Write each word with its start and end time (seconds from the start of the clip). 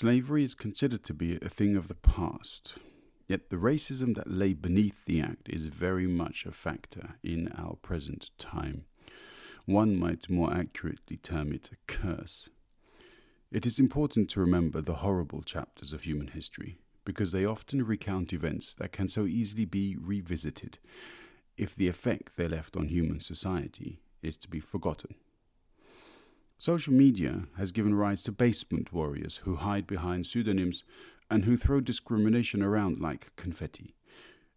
Slavery 0.00 0.44
is 0.44 0.54
considered 0.54 1.04
to 1.04 1.12
be 1.12 1.38
a 1.42 1.50
thing 1.50 1.76
of 1.76 1.88
the 1.88 1.94
past, 1.94 2.76
yet 3.28 3.50
the 3.50 3.56
racism 3.56 4.14
that 4.16 4.30
lay 4.30 4.54
beneath 4.54 5.04
the 5.04 5.20
act 5.20 5.50
is 5.50 5.66
very 5.66 6.06
much 6.06 6.46
a 6.46 6.52
factor 6.52 7.16
in 7.22 7.48
our 7.48 7.76
present 7.82 8.30
time. 8.38 8.86
One 9.66 9.98
might 9.98 10.30
more 10.30 10.54
accurately 10.54 11.18
term 11.18 11.52
it 11.52 11.68
a 11.70 11.76
curse. 11.86 12.48
It 13.52 13.66
is 13.66 13.78
important 13.78 14.30
to 14.30 14.40
remember 14.40 14.80
the 14.80 15.04
horrible 15.04 15.42
chapters 15.42 15.92
of 15.92 16.04
human 16.04 16.28
history, 16.28 16.78
because 17.04 17.32
they 17.32 17.44
often 17.44 17.84
recount 17.84 18.32
events 18.32 18.72
that 18.72 18.92
can 18.92 19.06
so 19.06 19.26
easily 19.26 19.66
be 19.66 19.96
revisited 20.00 20.78
if 21.58 21.76
the 21.76 21.88
effect 21.88 22.38
they 22.38 22.48
left 22.48 22.74
on 22.74 22.88
human 22.88 23.20
society 23.20 24.00
is 24.22 24.38
to 24.38 24.48
be 24.48 24.60
forgotten. 24.60 25.16
Social 26.60 26.92
media 26.92 27.44
has 27.56 27.72
given 27.72 27.94
rise 27.94 28.22
to 28.24 28.32
basement 28.32 28.92
warriors 28.92 29.38
who 29.44 29.56
hide 29.56 29.86
behind 29.86 30.26
pseudonyms 30.26 30.84
and 31.30 31.46
who 31.46 31.56
throw 31.56 31.80
discrimination 31.80 32.62
around 32.62 33.00
like 33.00 33.34
confetti. 33.34 33.94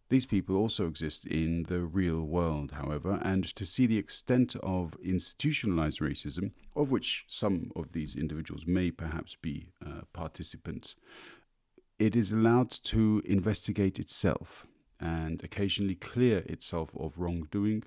These 0.10 0.26
people 0.26 0.58
also 0.58 0.86
exist 0.86 1.26
in 1.26 1.64
the 1.70 1.80
real 1.80 2.20
world, 2.26 2.74
however, 2.74 3.22
and 3.22 3.46
to 3.56 3.64
see 3.64 3.86
the 3.86 3.98
extent 3.98 4.58
of 4.58 4.98
institutionalized 5.02 6.02
racism, 6.02 6.52
of 6.76 6.92
which 6.92 7.24
some 7.30 7.72
of 7.74 7.94
these 7.94 8.18
individuals 8.18 8.68
may 8.68 8.92
perhaps 8.92 9.38
be 9.42 9.70
uh, 9.82 10.02
participants, 10.12 10.96
it 12.00 12.18
is 12.18 12.34
allowed 12.34 12.70
to 12.70 13.22
investigate 13.24 13.98
itself 13.98 14.68
and 15.00 15.44
occasionally 15.44 15.96
clear 15.96 16.40
itself 16.46 16.90
of 16.98 17.18
wrongdoing 17.18 17.84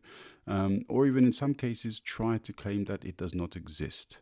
um, 0.47 0.83
or 0.89 1.07
even 1.07 1.25
in 1.25 1.33
some 1.33 1.55
cases 1.55 1.98
try 2.01 2.39
to 2.39 2.53
claim 2.53 2.85
that 2.85 3.05
it 3.05 3.17
does 3.17 3.35
not 3.35 3.57
exist. 3.57 4.19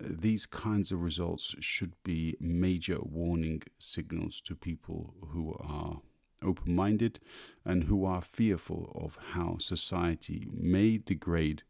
These 0.00 0.46
kinds 0.46 0.92
of 0.92 1.02
results 1.02 1.56
should 1.60 1.94
be 2.04 2.36
major 2.40 2.98
warning 3.00 3.62
signals 3.78 4.40
to 4.42 4.54
people 4.54 5.14
who 5.28 5.54
are 5.60 6.00
open 6.42 6.74
minded 6.74 7.20
and 7.64 7.84
who 7.84 8.04
are 8.04 8.22
fearful 8.22 8.92
of 8.94 9.18
how 9.32 9.58
society 9.58 10.46
may 10.52 10.96
degrade 10.96 11.62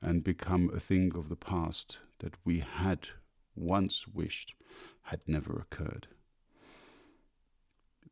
and 0.00 0.24
become 0.24 0.70
a 0.72 0.80
thing 0.80 1.12
of 1.14 1.28
the 1.28 1.36
past 1.36 1.98
that 2.20 2.34
we 2.44 2.60
had 2.60 3.08
once 3.54 4.06
wished 4.08 4.54
had 5.02 5.20
never 5.26 5.54
occurred. 5.54 6.08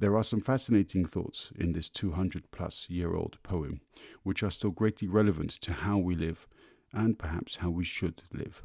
There 0.02 0.16
are 0.16 0.24
some 0.24 0.40
fascinating 0.40 1.04
thoughts 1.04 1.52
in 1.54 1.74
this 1.74 1.88
200 1.88 2.50
plus 2.50 2.90
year 2.90 3.14
old 3.14 3.40
poem, 3.44 3.82
which 4.24 4.42
are 4.42 4.50
still 4.50 4.72
greatly 4.72 5.06
relevant 5.06 5.52
to 5.60 5.72
how 5.72 5.96
we 5.96 6.16
live 6.16 6.48
and 6.92 7.16
perhaps 7.16 7.58
how 7.60 7.70
we 7.70 7.84
should 7.84 8.20
live. 8.32 8.64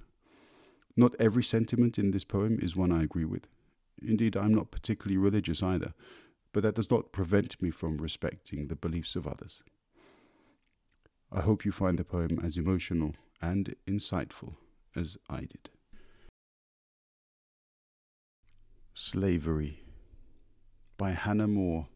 Not 0.96 1.16
every 1.20 1.44
sentiment 1.44 2.00
in 2.00 2.10
this 2.10 2.24
poem 2.24 2.58
is 2.60 2.76
one 2.76 2.92
I 2.92 3.04
agree 3.04 3.24
with. 3.24 3.48
Indeed, 4.02 4.36
I'm 4.36 4.56
not 4.56 4.72
particularly 4.72 5.18
religious 5.18 5.62
either, 5.62 5.94
but 6.54 6.64
that 6.64 6.74
does 6.74 6.90
not 6.90 7.12
prevent 7.12 7.62
me 7.62 7.70
from 7.70 8.00
respecting 8.00 8.66
the 8.66 8.76
beliefs 8.76 9.16
of 9.16 9.28
others. 9.28 9.62
I 11.32 11.42
hope 11.42 11.66
you 11.66 11.72
find 11.72 12.00
the 12.00 12.04
poem 12.04 12.40
as 12.44 12.58
emotional 12.58 13.14
and 13.44 13.76
insightful 13.88 14.56
as 14.96 15.18
I 15.30 15.42
did. 15.42 15.70
Slavery 18.96 19.84
by 20.98 21.12
Hannah 21.12 21.48
More. 21.48 21.88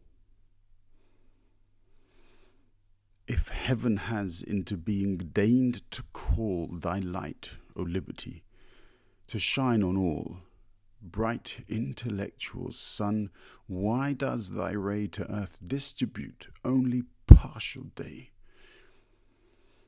If 3.26 3.48
heaven 3.48 3.96
has 3.96 4.42
into 4.42 4.76
being 4.76 5.16
deigned 5.16 5.90
to 5.90 6.02
call 6.12 6.68
thy 6.68 6.98
light, 6.98 7.50
O 7.76 7.82
liberty, 7.82 8.44
to 9.28 9.38
shine 9.38 9.82
on 9.82 9.96
all, 9.96 10.38
bright 11.00 11.64
intellectual 11.68 12.72
sun, 12.72 13.30
why 13.66 14.12
does 14.12 14.50
thy 14.50 14.72
ray 14.72 15.06
to 15.08 15.30
earth 15.32 15.58
distribute 15.66 16.48
only 16.64 17.04
partial 17.26 17.84
day? 17.96 18.30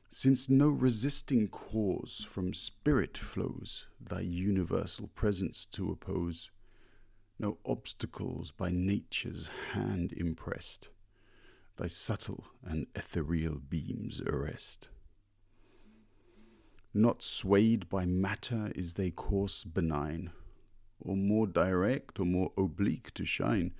Since 0.09 0.49
no 0.49 0.69
resisting 0.69 1.47
cause 1.49 2.25
from 2.27 2.53
spirit 2.53 3.17
flows, 3.17 3.87
thy 3.99 4.21
universal 4.21 5.07
presence 5.07 5.65
to 5.73 5.91
oppose, 5.91 6.51
no 7.37 7.57
obstacles 7.65 8.51
by 8.51 8.69
nature's 8.71 9.49
hand 9.73 10.13
impressed, 10.13 10.89
thy 11.77 11.87
subtle 11.87 12.45
and 12.63 12.87
ethereal 12.95 13.55
beams 13.55 14.21
arrest. 14.21 14.87
Not 16.93 17.21
swayed 17.21 17.89
by 17.89 18.05
matter 18.05 18.71
is 18.73 18.93
thy 18.93 19.09
course 19.09 19.65
benign, 19.65 20.31
or 20.99 21.17
more 21.17 21.45
direct 21.45 22.19
or 22.19 22.25
more 22.25 22.51
oblique 22.57 23.13
to 23.15 23.25
shine, 23.25 23.73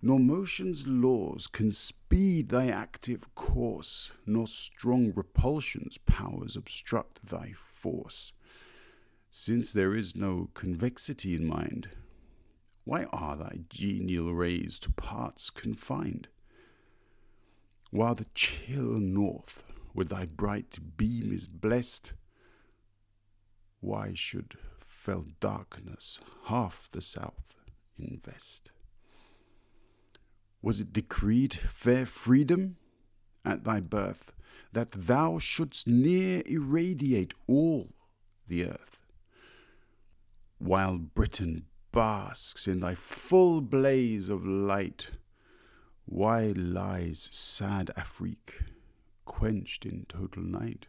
nor 0.00 0.18
motion's 0.18 0.86
laws 0.86 1.46
can 1.46 1.70
speed 1.70 2.48
thy 2.48 2.68
active 2.68 3.34
course, 3.34 4.12
nor 4.26 4.46
strong 4.46 5.12
repulsion's 5.14 5.98
powers 5.98 6.56
obstruct 6.56 7.26
thy 7.26 7.52
force. 7.72 8.32
Since 9.30 9.72
there 9.72 9.94
is 9.94 10.16
no 10.16 10.50
convexity 10.54 11.34
in 11.34 11.46
mind, 11.46 11.88
why 12.84 13.04
are 13.04 13.36
thy 13.36 13.60
genial 13.68 14.34
rays 14.34 14.78
to 14.80 14.90
parts 14.90 15.50
confined? 15.50 16.28
While 17.90 18.14
the 18.14 18.26
chill 18.34 18.98
north 18.98 19.64
with 19.94 20.08
thy 20.08 20.26
bright 20.26 20.96
beam 20.96 21.32
is 21.32 21.46
blessed, 21.46 22.14
why 23.80 24.12
should 24.14 24.56
fell 24.80 25.26
darkness 25.40 26.18
half 26.46 26.88
the 26.92 27.02
south 27.02 27.56
invest? 27.98 28.70
Was 30.60 30.80
it 30.80 30.92
decreed, 30.92 31.54
fair 31.54 32.06
freedom, 32.06 32.76
at 33.44 33.64
thy 33.64 33.80
birth, 33.80 34.32
that 34.72 34.92
thou 34.92 35.38
shouldst 35.38 35.86
near 35.86 36.42
irradiate 36.46 37.34
all 37.46 37.90
the 38.46 38.64
earth? 38.64 39.00
While 40.58 40.98
Britain 40.98 41.66
basks 41.92 42.66
in 42.66 42.80
thy 42.80 42.94
full 42.94 43.60
blaze 43.60 44.28
of 44.28 44.44
light. 44.46 45.10
Why 46.06 46.52
lies 46.56 47.28
sad 47.30 47.90
Afric 47.96 48.62
quenched 49.26 49.84
in 49.84 50.06
total 50.08 50.42
night? 50.42 50.86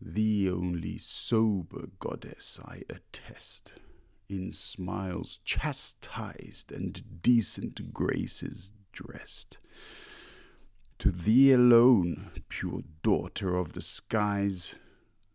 Thee 0.00 0.50
only 0.50 0.98
sober 0.98 1.88
goddess 1.98 2.60
I 2.64 2.82
attest, 2.88 3.74
in 4.28 4.52
smiles 4.52 5.40
chastised 5.44 6.70
and 6.70 7.22
decent 7.22 7.92
graces 7.94 8.72
dressed. 8.92 9.58
To 10.98 11.10
thee 11.10 11.52
alone, 11.52 12.30
pure 12.48 12.82
daughter 13.02 13.56
of 13.56 13.72
the 13.72 13.82
skies, 13.82 14.74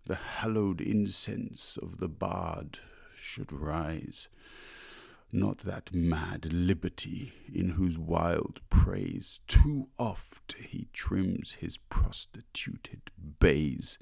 the 0.05 0.15
hallowed 0.15 0.81
incense 0.81 1.77
of 1.81 2.00
the 2.00 2.09
bard 2.09 2.79
should 3.23 3.51
rise. 3.51 4.27
Not 5.31 5.59
that 5.59 5.93
mad 5.93 6.53
liberty 6.53 7.33
in 7.51 7.69
whose 7.69 7.97
wild 7.97 8.61
praise 8.69 9.39
too 9.47 9.87
oft 9.97 10.53
he 10.59 10.89
trims 10.93 11.53
his 11.53 11.77
prostituted 11.77 13.09
bays. 13.39 13.97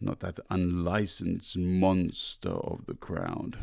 Not 0.00 0.20
that 0.20 0.38
unlicensed 0.48 1.56
monster 1.56 2.50
of 2.50 2.86
the 2.86 2.94
crowd, 2.94 3.58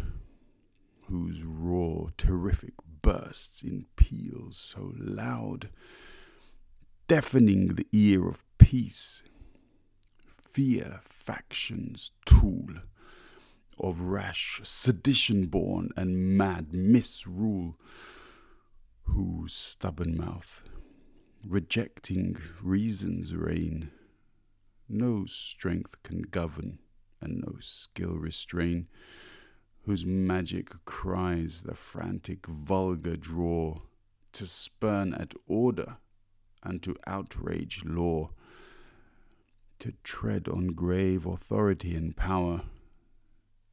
whose 1.04 1.44
roar 1.44 2.10
terrific 2.18 2.74
bursts 3.02 3.62
in 3.62 3.86
peals 3.96 4.58
so 4.58 4.94
loud, 4.98 5.70
deafening 7.08 7.76
the 7.76 7.88
ear 7.94 8.28
of 8.28 8.44
peace. 8.58 9.24
Fear 10.42 11.02
faction's 11.06 12.12
tool 12.26 12.68
of 13.80 14.02
rash, 14.02 14.62
sedition 14.64 15.48
born, 15.48 15.92
and 15.96 16.38
mad 16.38 16.74
misrule, 16.74 17.78
whose 19.04 19.54
stubborn 19.54 20.18
mouth, 20.18 20.68
rejecting 21.48 22.38
reason's 22.62 23.36
reign, 23.36 23.92
no 24.90 25.26
strength 25.26 26.02
can 26.04 26.22
govern 26.22 26.80
and 27.22 27.44
no 27.46 27.56
skill 27.60 28.14
restrain, 28.14 28.88
whose 29.86 30.06
magic 30.06 30.74
cries 30.86 31.62
the 31.62 31.76
frantic 31.76 32.46
vulgar 32.48 33.16
draw 33.16 33.80
to 34.34 34.46
spurn 34.46 35.14
at 35.14 35.34
order 35.48 35.98
and 36.64 36.84
to 36.84 36.96
outrage 37.08 37.84
law, 37.86 38.30
to 39.80 39.94
tread 40.04 40.48
on 40.48 40.68
grave 40.68 41.26
authority 41.26 41.96
and 41.96 42.16
power, 42.16 42.62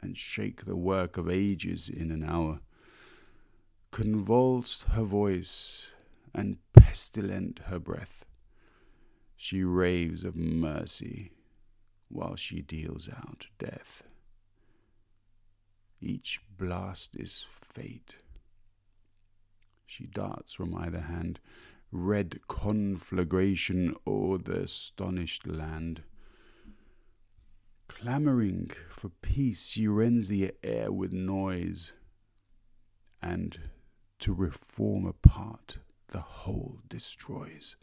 and 0.05 0.19
shake 0.19 0.67
the 0.67 0.77
work 0.77 1.17
of 1.17 1.31
ages 1.31 1.89
in 1.89 2.11
an 2.11 2.23
hour. 2.23 2.61
Convulsed 3.91 4.83
her 4.91 5.03
voice, 5.03 5.87
and 6.35 6.59
pestilent 6.75 7.61
her 7.67 7.79
breath, 7.79 8.27
she 9.37 9.65
raves 9.65 10.23
of 10.23 10.37
mercy 10.37 11.33
while 12.09 12.37
she 12.37 12.61
deals 12.61 13.09
out 13.09 13.47
death. 13.59 14.03
Each 16.01 16.41
blast 16.59 17.17
is 17.17 17.47
fate. 17.51 18.17
She 19.87 20.07
darts 20.07 20.53
from 20.53 20.75
either 20.75 21.01
hand, 21.01 21.41
red 21.91 22.41
conflagration 22.47 23.95
o'er 24.07 24.39
the 24.39 24.61
astonished 24.63 25.47
land. 25.47 26.03
Clamoring 28.05 28.71
for 28.91 29.09
peace, 29.09 29.69
she 29.69 29.89
rends 29.89 30.29
the 30.29 30.53
air 30.63 30.93
with 30.93 31.11
noise, 31.11 31.95
and 33.23 33.59
to 34.19 34.35
reform 34.35 35.07
a 35.07 35.15
part, 35.15 35.79
the 36.09 36.21
whole 36.21 36.81
destroys. 36.87 37.77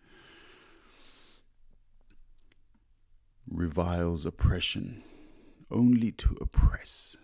Reviles 3.49 4.23
oppression 4.23 5.01
only 5.71 6.11
to 6.11 6.37
oppress, 6.39 7.17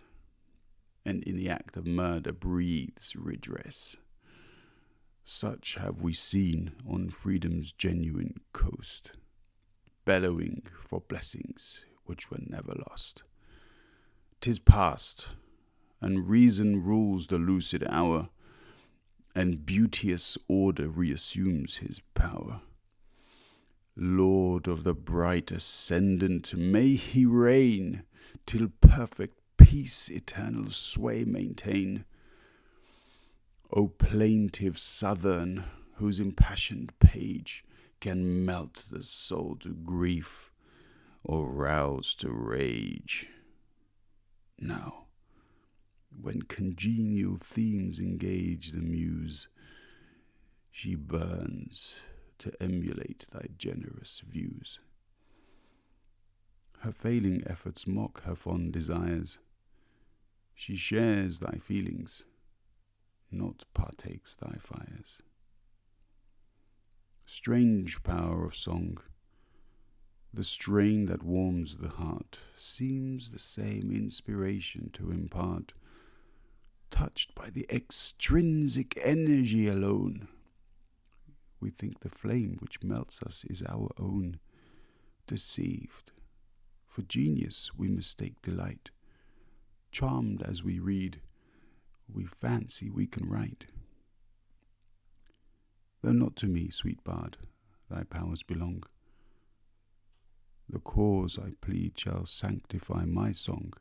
and 1.06 1.24
in 1.24 1.38
the 1.38 1.52
act 1.52 1.78
of 1.78 1.86
murder 1.86 2.34
breathes 2.34 3.16
redress. 3.16 3.96
Such 5.24 5.76
have 5.76 6.02
we 6.02 6.14
seen 6.14 6.72
on 6.90 7.12
freedom's 7.12 7.74
genuine 7.74 8.40
coast, 8.54 9.12
bellowing 10.04 10.64
for 10.82 11.00
blessings 11.00 11.82
which 12.08 12.32
were 12.32 12.42
never 12.46 12.74
lost. 12.90 13.24
Tis 14.42 14.60
past, 14.60 15.30
and 16.02 16.30
reason 16.30 16.84
rules 16.84 17.28
the 17.28 17.38
lucid 17.38 17.86
hour, 17.90 18.30
and 19.36 19.66
beauteous 19.66 20.38
order 20.48 20.90
reassumes 20.90 21.78
his 21.78 22.02
power. 22.16 22.62
Lord 23.96 24.68
of 24.68 24.84
the 24.84 24.94
bright 24.94 25.52
ascendant, 25.52 26.54
may 26.56 26.96
he 26.96 27.26
reign 27.26 28.04
till 28.46 28.70
perfect 28.82 29.40
peace 29.58 30.10
eternal 30.10 30.70
sway 30.72 31.24
maintain 31.26 32.06
O 33.72 33.88
plaintive 33.88 34.80
Southern, 34.80 35.66
whose 35.96 36.20
impassioned 36.20 36.98
page 37.00 37.66
can 38.00 38.46
melt 38.46 38.88
the 38.90 39.04
soul 39.04 39.58
to 39.60 39.70
grief 39.70 40.52
or 41.28 41.48
rouse 41.48 42.16
to 42.16 42.32
rage. 42.32 43.28
Now, 44.58 45.06
when 46.10 46.42
congenial 46.42 47.38
themes 47.38 48.00
engage 48.00 48.72
the 48.72 48.82
muse, 48.82 49.48
she 50.72 50.96
burns 50.96 51.98
to 52.40 52.52
emulate 52.60 53.28
thy 53.32 53.50
generous 53.58 54.24
views. 54.28 54.80
Her 56.80 56.92
failing 56.92 57.44
efforts 57.46 57.86
mock 57.86 58.24
her 58.24 58.36
fond 58.36 58.74
desires. 58.74 59.38
She 60.56 60.76
shares 60.76 61.40
thy 61.40 61.58
feelings 61.58 62.24
not 63.32 63.66
partakes 63.74 64.36
thy 64.36 64.56
fires. 64.60 65.22
Strange 67.26 68.04
power 68.04 68.46
of 68.46 68.56
song, 68.56 68.98
the 70.38 70.44
strain 70.44 71.08
that 71.08 71.24
warms 71.24 71.78
the 71.78 71.90
heart 71.90 72.38
seems 72.60 73.32
the 73.32 73.40
same 73.40 73.92
inspiration 73.92 74.88
to 74.94 75.10
impart, 75.10 75.74
touched 76.92 77.34
by 77.34 77.50
the 77.50 77.66
extrinsic 77.72 79.00
energy 79.04 79.68
alone. 79.68 80.28
We 81.60 81.72
think 81.72 82.02
the 82.02 82.10
flame 82.10 82.58
which 82.60 82.84
melts 82.84 83.24
us 83.24 83.46
is 83.50 83.64
our 83.68 83.90
own, 83.98 84.38
deceived. 85.26 86.12
For 86.88 87.02
genius 87.02 87.72
we 87.76 87.88
mistake 87.88 88.40
delight, 88.44 88.92
charmed 89.92 90.44
as 90.44 90.64
we 90.64 90.78
read 90.78 91.20
we 92.14 92.26
fancy 92.26 92.92
we 92.92 93.08
can 93.08 93.28
write. 93.28 93.66
Though 96.04 96.12
not 96.12 96.36
to 96.36 96.46
me, 96.46 96.70
sweet 96.70 97.04
bard, 97.04 97.38
thy 97.90 98.04
powers 98.04 98.44
belong, 98.44 98.84
the 100.70 100.80
cause 100.80 101.38
I 101.38 101.52
plead 101.62 101.98
shall 101.98 102.26
sanctify 102.26 103.06
my 103.06 103.32
song. 103.32 103.74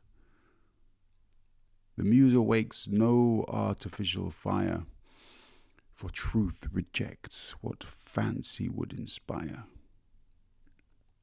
The 1.97 2.03
muse 2.03 2.33
awakes 2.33 2.87
no 2.87 3.43
artificial 3.47 4.29
fire, 4.29 4.83
for 5.93 6.09
truth 6.09 6.67
rejects 6.71 7.51
what 7.61 7.83
fancy 7.83 8.69
would 8.69 8.93
inspire. 8.93 9.63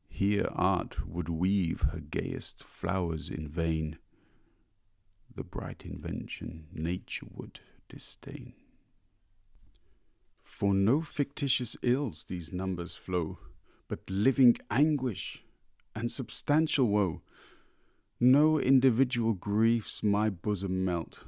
Here 0.09 0.49
art 0.53 1.07
would 1.09 1.29
weave 1.29 1.83
her 1.93 2.01
gayest 2.01 2.63
flowers 2.65 3.31
in 3.31 3.49
vain 3.49 3.99
the 5.35 5.45
bright 5.45 5.85
invention 5.85 6.67
nature 6.73 7.27
would 7.33 7.61
disdain. 7.89 8.55
For 10.43 10.75
no 10.75 11.01
fictitious 11.01 11.77
ills 11.83 12.25
these 12.25 12.53
numbers 12.53 12.97
flow, 12.97 13.39
but 13.89 14.09
living 14.09 14.57
anguish 14.71 15.44
and 15.95 16.11
substantial 16.11 16.87
woe. 16.87 17.23
No 18.21 18.59
individual 18.59 19.33
griefs 19.33 20.03
my 20.03 20.31
bosom 20.31 20.85
melt, 20.85 21.25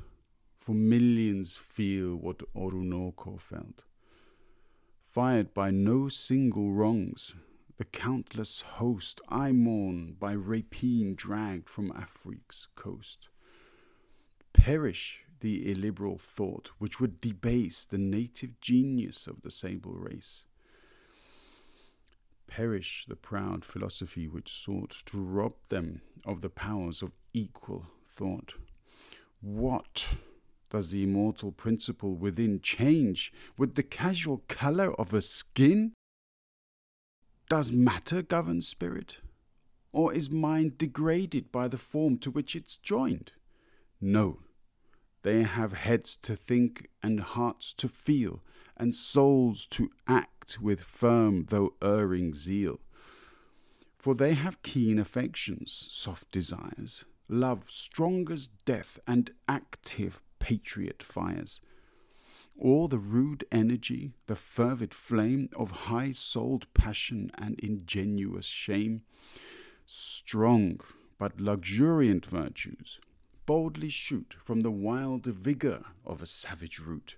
for 0.59 0.75
millions 0.75 1.57
feel 1.57 2.17
what 2.17 2.43
Oroonoko 2.55 3.41
felt. 3.41 3.83
Fired 5.11 5.55
by 5.55 5.71
no 5.71 6.09
single 6.09 6.73
wrongs, 6.73 7.35
the 7.77 7.85
countless 7.85 8.63
host 8.63 9.21
I 9.29 9.53
mourn 9.53 10.17
by 10.19 10.33
rapine 10.33 11.15
dragged 11.15 11.69
from 11.69 11.93
Afric's 11.93 12.69
coast 12.75 13.29
perish 14.57 15.23
the 15.41 15.71
illiberal 15.71 16.17
thought 16.17 16.71
which 16.79 16.99
would 16.99 17.21
debase 17.21 17.85
the 17.85 17.99
native 17.99 18.59
genius 18.61 19.27
of 19.27 19.43
the 19.43 19.51
sable 19.51 19.93
race. 19.93 20.46
Perish 22.47 23.07
the 23.09 23.17
proud 23.17 23.65
philosophy 23.65 24.29
which 24.29 24.53
sought 24.53 24.91
to 25.07 25.21
rob 25.21 25.55
them 25.69 26.01
of 26.25 26.41
the 26.41 26.49
powers 26.49 27.03
of 27.03 27.13
equal 27.33 27.87
thought. 28.05 28.55
What 29.41 30.17
does 30.71 30.91
the 30.91 31.03
immortal 31.03 31.53
principle 31.53 32.15
within 32.15 32.61
change 32.61 33.33
with 33.57 33.75
the 33.75 33.83
casual 33.83 34.43
color 34.49 34.93
of 34.95 35.13
a 35.13 35.23
skin? 35.23 35.93
Does 37.49 37.71
matter 37.71 38.23
govern 38.23 38.61
spirit? 38.61 39.19
Or 39.93 40.13
is 40.13 40.31
mind 40.31 40.79
degraded 40.79 41.53
by 41.53 41.69
the 41.69 41.79
form 41.79 42.19
to 42.19 42.31
which 42.31 42.57
it's 42.57 42.77
joined? 42.77 43.33
No, 44.01 44.41
they 45.23 45.43
have 45.43 45.73
heads 45.73 46.17
to 46.19 46.37
think 46.37 46.89
and 47.03 47.21
hearts 47.21 47.73
to 47.75 47.89
feel, 47.89 48.43
and 48.77 48.95
souls 48.95 49.67
to 49.69 49.91
act 50.07 50.36
with 50.61 50.83
firm 50.83 51.47
though 51.49 51.75
erring 51.83 52.33
zeal. 52.35 52.81
For 53.99 54.15
they 54.15 54.35
have 54.35 54.63
keen 54.63 54.99
affections, 54.99 55.89
soft 55.91 56.31
desires, 56.31 57.05
love 57.29 57.69
strong 57.69 58.31
as 58.31 58.49
death, 58.65 59.01
and 59.07 59.33
active 59.49 60.23
patriot 60.39 61.03
fires. 61.03 61.61
All 62.59 62.89
the 62.89 62.99
rude 62.99 63.45
energy, 63.51 64.13
the 64.27 64.37
fervid 64.37 64.95
flame 64.95 65.49
of 65.57 65.71
high 65.91 66.13
souled 66.13 66.73
passion 66.73 67.31
and 67.35 67.59
ingenuous 67.59 68.47
shame, 68.47 69.03
strong 69.87 70.81
but 71.19 71.41
luxuriant 71.41 72.25
virtues, 72.27 73.01
boldly 73.45 73.89
shoot 73.89 74.37
from 74.43 74.61
the 74.61 74.71
wild 74.71 75.27
vigour 75.27 75.85
of 76.05 76.23
a 76.23 76.27
savage 76.27 76.79
root. 76.79 77.17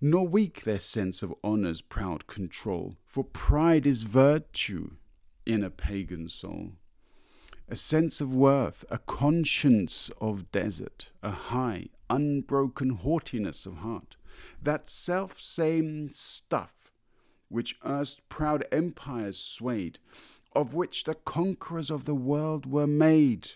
Nor 0.00 0.28
weak 0.28 0.62
their 0.62 0.78
sense 0.78 1.22
of 1.22 1.34
honour's 1.42 1.80
proud 1.80 2.26
control, 2.26 2.96
for 3.06 3.24
pride 3.24 3.86
is 3.86 4.02
virtue 4.02 4.90
in 5.46 5.64
a 5.64 5.70
pagan 5.70 6.28
soul. 6.28 6.72
A 7.68 7.76
sense 7.76 8.20
of 8.20 8.34
worth, 8.34 8.84
a 8.90 8.98
conscience 8.98 10.10
of 10.20 10.52
desert, 10.52 11.10
a 11.22 11.30
high, 11.30 11.88
unbroken 12.10 12.90
haughtiness 12.90 13.66
of 13.66 13.78
heart, 13.78 14.16
that 14.62 14.88
self 14.88 15.40
same 15.40 16.10
stuff 16.12 16.92
which 17.48 17.78
erst 17.84 18.28
proud 18.28 18.64
empires 18.70 19.38
swayed, 19.38 19.98
of 20.52 20.74
which 20.74 21.04
the 21.04 21.14
conquerors 21.14 21.90
of 21.90 22.04
the 22.04 22.14
world 22.14 22.66
were 22.66 22.86
made 22.86 23.52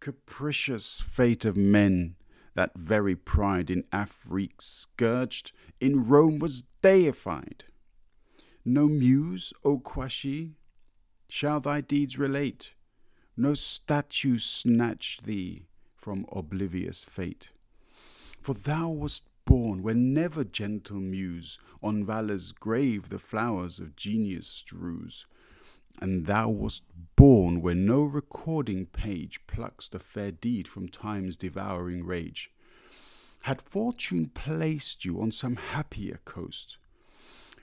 capricious 0.00 1.00
fate 1.00 1.44
of 1.44 1.56
men, 1.56 2.16
that 2.54 2.76
very 2.76 3.14
pride 3.14 3.70
in 3.70 3.84
Afric 3.92 4.60
scourged, 4.60 5.52
in 5.80 6.06
Rome 6.06 6.38
was 6.38 6.64
deified. 6.82 7.64
No 8.64 8.88
muse, 8.88 9.52
O 9.64 9.78
Quashi, 9.78 10.54
shall 11.28 11.60
thy 11.60 11.80
deeds 11.80 12.18
relate, 12.18 12.72
no 13.36 13.54
statue 13.54 14.38
snatch 14.38 15.20
thee 15.22 15.66
from 15.96 16.26
oblivious 16.32 17.04
fate. 17.04 17.50
For 18.40 18.54
thou 18.54 18.88
wast 18.88 19.24
born 19.44 19.82
where 19.82 19.94
never 19.94 20.44
gentle 20.44 21.00
muse 21.00 21.58
on 21.82 22.04
valor's 22.04 22.52
grave 22.52 23.08
the 23.08 23.18
flowers 23.18 23.78
of 23.78 23.96
genius 23.96 24.46
strews, 24.46 25.26
and 25.98 26.26
thou 26.26 26.48
wast 26.48 26.84
born 27.16 27.60
where 27.60 27.74
no 27.74 28.02
recording 28.02 28.86
page 28.86 29.46
plucks 29.46 29.88
the 29.88 29.98
fair 29.98 30.30
deed 30.30 30.66
from 30.66 30.88
time's 30.88 31.36
devouring 31.36 32.04
rage. 32.04 32.50
Had 33.42 33.62
fortune 33.62 34.30
placed 34.32 35.04
you 35.04 35.20
on 35.20 35.32
some 35.32 35.56
happier 35.56 36.20
coast, 36.24 36.78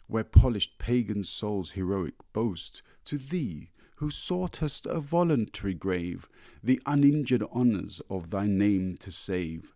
where 0.07 0.23
polished 0.23 0.77
pagan 0.79 1.23
souls 1.23 1.71
heroic 1.71 2.15
boast, 2.33 2.81
to 3.05 3.17
thee, 3.17 3.69
who 3.97 4.09
soughtest 4.09 4.85
a 4.85 4.99
voluntary 4.99 5.73
grave, 5.73 6.29
the 6.63 6.81
uninjured 6.85 7.43
honours 7.51 8.01
of 8.09 8.29
thy 8.29 8.45
name 8.45 8.95
to 8.97 9.11
save, 9.11 9.73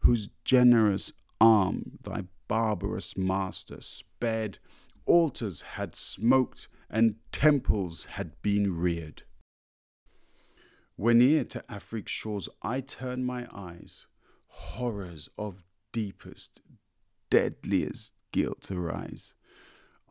whose 0.00 0.28
generous 0.44 1.12
arm 1.40 1.98
thy 2.02 2.24
barbarous 2.48 3.16
master 3.16 3.80
spared, 3.80 4.58
altars 5.06 5.62
had 5.62 5.94
smoked, 5.94 6.68
and 6.90 7.16
temples 7.32 8.06
had 8.06 8.40
been 8.42 8.76
reared. 8.76 9.22
When 10.96 11.18
near 11.18 11.44
to 11.44 11.64
Afric's 11.70 12.12
shores 12.12 12.48
I 12.62 12.80
turn 12.80 13.24
my 13.24 13.46
eyes, 13.52 14.06
horrors 14.48 15.28
of 15.38 15.62
deepest, 15.92 16.60
deadliest 17.30 18.14
guilt 18.32 18.70
arise. 18.70 19.34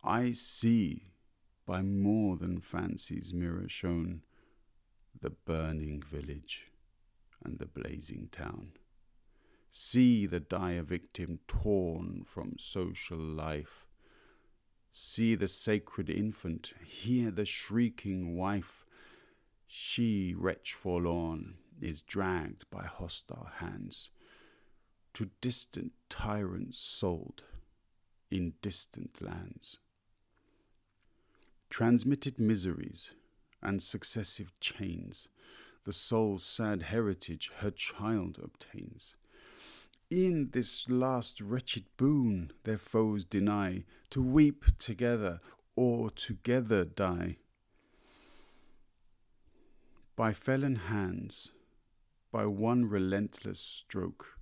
I 0.04 0.32
see, 0.32 1.12
by 1.66 1.82
more 1.82 2.38
than 2.38 2.62
fancy's 2.62 3.34
mirror 3.34 3.68
shown, 3.68 4.22
the 5.20 5.32
burning 5.32 6.02
village 6.02 6.72
and 7.44 7.60
the 7.60 7.66
blazing 7.66 8.30
town. 8.32 8.72
See 9.70 10.26
the 10.26 10.40
dire 10.40 10.84
victim 10.84 11.40
torn 11.48 12.24
from 12.26 12.56
social 12.58 13.18
life. 13.18 13.88
See 15.00 15.36
the 15.36 15.48
sacred 15.48 16.10
infant, 16.10 16.74
hear 16.84 17.30
the 17.30 17.46
shrieking 17.46 18.36
wife. 18.36 18.84
She, 19.68 20.34
wretch 20.34 20.74
forlorn, 20.74 21.58
is 21.80 22.02
dragged 22.02 22.68
by 22.72 22.86
hostile 22.86 23.48
hands 23.58 24.10
to 25.14 25.30
distant 25.40 25.92
tyrants 26.10 26.80
sold 26.80 27.44
in 28.32 28.56
distant 28.64 29.22
lands 29.22 29.78
transmitted 31.70 32.40
miseries 32.40 33.12
and 33.62 33.84
successive 33.84 34.52
chains, 34.60 35.28
the 35.84 35.94
soul's 35.94 36.44
sad 36.44 36.82
heritage 36.82 37.52
her 37.58 37.70
child 37.70 38.40
obtains. 38.42 39.16
In 40.10 40.52
this 40.52 40.90
last 40.90 41.42
wretched 41.42 41.86
boon 41.98 42.52
their 42.64 42.78
foes 42.78 43.26
deny, 43.26 43.84
to 44.10 44.22
weep 44.22 44.66
together 44.80 45.42
or 45.76 46.10
together 46.12 46.86
die. 46.86 47.38
By 50.16 50.34
felon 50.34 50.76
hands, 50.76 51.52
by 52.32 52.46
one 52.46 52.86
relentless 52.86 53.60
stroke, 53.60 54.40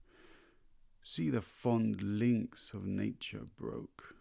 see 1.03 1.29
the 1.29 1.41
fond 1.41 2.01
links 2.01 2.73
of 2.73 2.85
nature 2.85 3.47
broke 3.57 4.15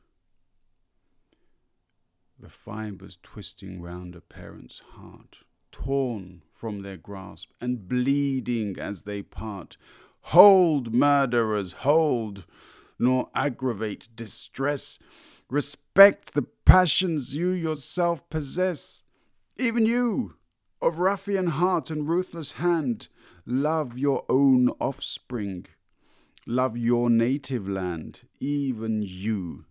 the 2.38 2.48
fibres 2.48 3.18
twisting 3.22 3.80
round 3.80 4.14
a 4.14 4.20
parent's 4.20 4.80
heart, 4.80 5.44
torn 5.70 6.42
from 6.52 6.82
their 6.82 6.96
grasp 6.96 7.50
and 7.60 7.88
bleeding 7.88 8.78
as 8.78 9.02
they 9.02 9.22
part. 9.22 9.76
Hold, 10.28 10.94
murderers, 10.94 11.72
hold, 11.72 12.46
nor 12.98 13.28
aggravate 13.34 14.08
distress. 14.14 14.98
Respect 15.50 16.34
the 16.34 16.46
passions 16.64 17.36
you 17.36 17.50
yourself 17.50 18.28
possess. 18.30 19.02
Even 19.58 19.86
you, 19.86 20.34
of 20.80 20.98
ruffian 20.98 21.48
heart 21.48 21.90
and 21.90 22.08
ruthless 22.08 22.52
hand, 22.52 23.08
love 23.46 23.98
your 23.98 24.24
own 24.28 24.70
offspring. 24.80 25.66
Love 26.46 26.76
your 26.76 27.10
native 27.10 27.68
land, 27.68 28.22
even 28.40 29.02
you 29.02 29.64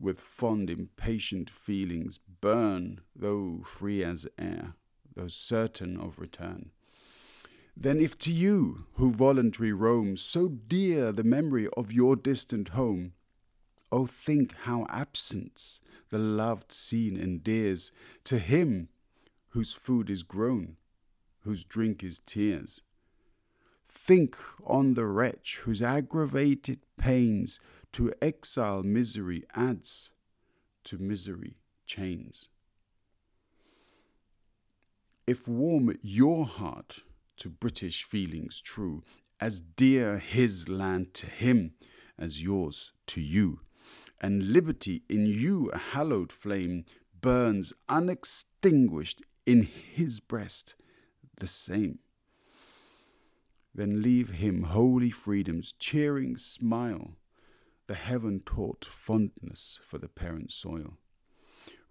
with 0.00 0.20
fond, 0.20 0.68
impatient 0.70 1.48
feelings, 1.48 2.18
burn, 2.18 3.00
though 3.14 3.62
free 3.64 4.02
as 4.04 4.26
air, 4.38 4.74
though 5.14 5.28
certain 5.28 5.98
of 5.98 6.18
return. 6.18 6.70
Then, 7.76 8.00
if 8.00 8.16
to 8.18 8.32
you, 8.32 8.86
who 8.94 9.10
voluntary 9.10 9.72
roam, 9.72 10.16
so 10.16 10.48
dear 10.48 11.12
the 11.12 11.24
memory 11.24 11.68
of 11.76 11.92
your 11.92 12.14
distant 12.16 12.68
home, 12.70 13.12
oh, 13.90 14.06
think 14.06 14.54
how 14.62 14.86
absence 14.88 15.80
the 16.10 16.18
loved 16.18 16.70
scene 16.72 17.16
endears 17.16 17.90
to 18.24 18.38
him 18.38 18.88
whose 19.48 19.72
food 19.72 20.08
is 20.08 20.22
groan, 20.22 20.76
whose 21.40 21.64
drink 21.64 22.02
is 22.04 22.20
tears. 22.20 22.80
Think 23.88 24.36
on 24.64 24.94
the 24.94 25.06
wretch 25.06 25.60
whose 25.64 25.82
aggravated 25.82 26.80
pains 26.96 27.60
to 27.92 28.12
exile 28.20 28.82
misery 28.82 29.44
adds 29.54 30.10
to 30.84 30.98
misery 30.98 31.56
chains. 31.86 32.48
If 35.26 35.46
warm 35.46 35.96
your 36.02 36.44
heart 36.44 37.02
to 37.38 37.48
British 37.48 38.04
feelings 38.04 38.60
true, 38.60 39.02
as 39.40 39.60
dear 39.60 40.18
his 40.18 40.68
land 40.68 41.14
to 41.14 41.26
him 41.26 41.74
as 42.18 42.42
yours 42.42 42.92
to 43.06 43.20
you, 43.20 43.60
and 44.20 44.52
liberty 44.52 45.02
in 45.08 45.26
you 45.26 45.70
a 45.70 45.78
hallowed 45.78 46.32
flame 46.32 46.84
burns 47.20 47.72
unextinguished 47.88 49.22
in 49.46 49.62
his 49.62 50.20
breast 50.20 50.74
the 51.38 51.46
same. 51.46 51.98
Then 53.74 54.02
leave 54.02 54.30
him 54.30 54.62
holy 54.64 55.10
freedom's 55.10 55.72
cheering 55.72 56.36
smile 56.36 57.16
the 57.86 57.94
heaven 57.94 58.40
taught 58.40 58.84
fondness 58.84 59.78
for 59.82 59.98
the 59.98 60.08
parent 60.08 60.50
soil. 60.50 60.94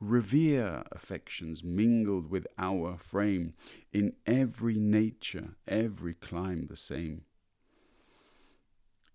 Revere 0.06 0.84
affections 0.92 1.64
mingled 1.64 2.30
with 2.30 2.46
our 2.58 2.98
frame, 2.98 3.54
in 3.94 4.12
every 4.26 4.76
nature, 4.76 5.56
every 5.66 6.14
clime 6.14 6.68
the 6.68 6.76
same. 6.76 7.22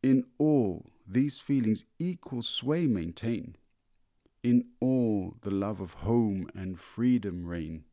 In 0.02 0.25
all 0.38 0.87
these 1.07 1.38
feelings 1.38 1.85
equal 1.99 2.40
sway 2.40 2.87
maintain, 2.87 3.57
in 4.42 4.64
all 4.80 5.35
the 5.42 5.50
love 5.50 5.83
of 5.83 5.92
home 5.92 6.49
and 6.54 6.80
freedom 6.80 7.47
reign. 7.47 7.85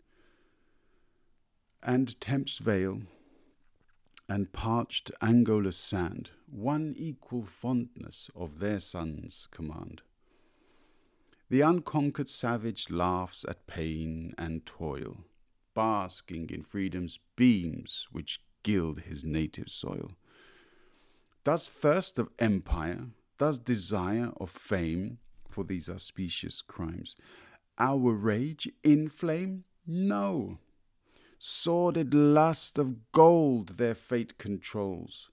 And 1.84 2.18
Tempe's 2.22 2.60
Vale 2.60 3.02
and 4.30 4.54
parched 4.54 5.12
Angola's 5.22 5.76
sand, 5.76 6.30
one 6.50 6.96
equal 6.98 7.44
fondness 7.44 8.32
of 8.34 8.60
their 8.60 8.80
sons 8.80 9.50
command. 9.52 10.02
The 11.48 11.62
unconquered 11.62 12.30
savage 12.30 12.90
laughs 12.90 13.46
at 13.48 13.68
pain 13.68 14.34
and 14.38 14.66
toil, 14.66 15.26
basking 15.76 16.50
in 16.50 16.64
freedom's 16.64 17.20
beams 17.36 18.08
which 18.12 18.42
gild 18.64 19.02
his 19.02 19.24
native 19.24 19.70
soil. 19.70 20.12
Does 21.44 21.70
thirst 21.70 22.18
of 22.18 22.30
empire, 22.40 23.10
does 23.38 23.60
desire 23.60 24.32
of 24.38 24.50
fame, 24.50 25.20
for 25.48 25.64
these 25.64 25.88
are 25.88 26.00
specious 26.00 26.64
crimes, 26.64 27.16
our 27.78 28.12
rage 28.12 28.68
inflame? 28.84 29.66
No, 29.86 30.58
sordid 31.38 32.16
lust 32.16 32.80
of 32.80 33.12
gold 33.12 33.78
their 33.78 33.94
fate 33.94 34.40
controls, 34.40 35.30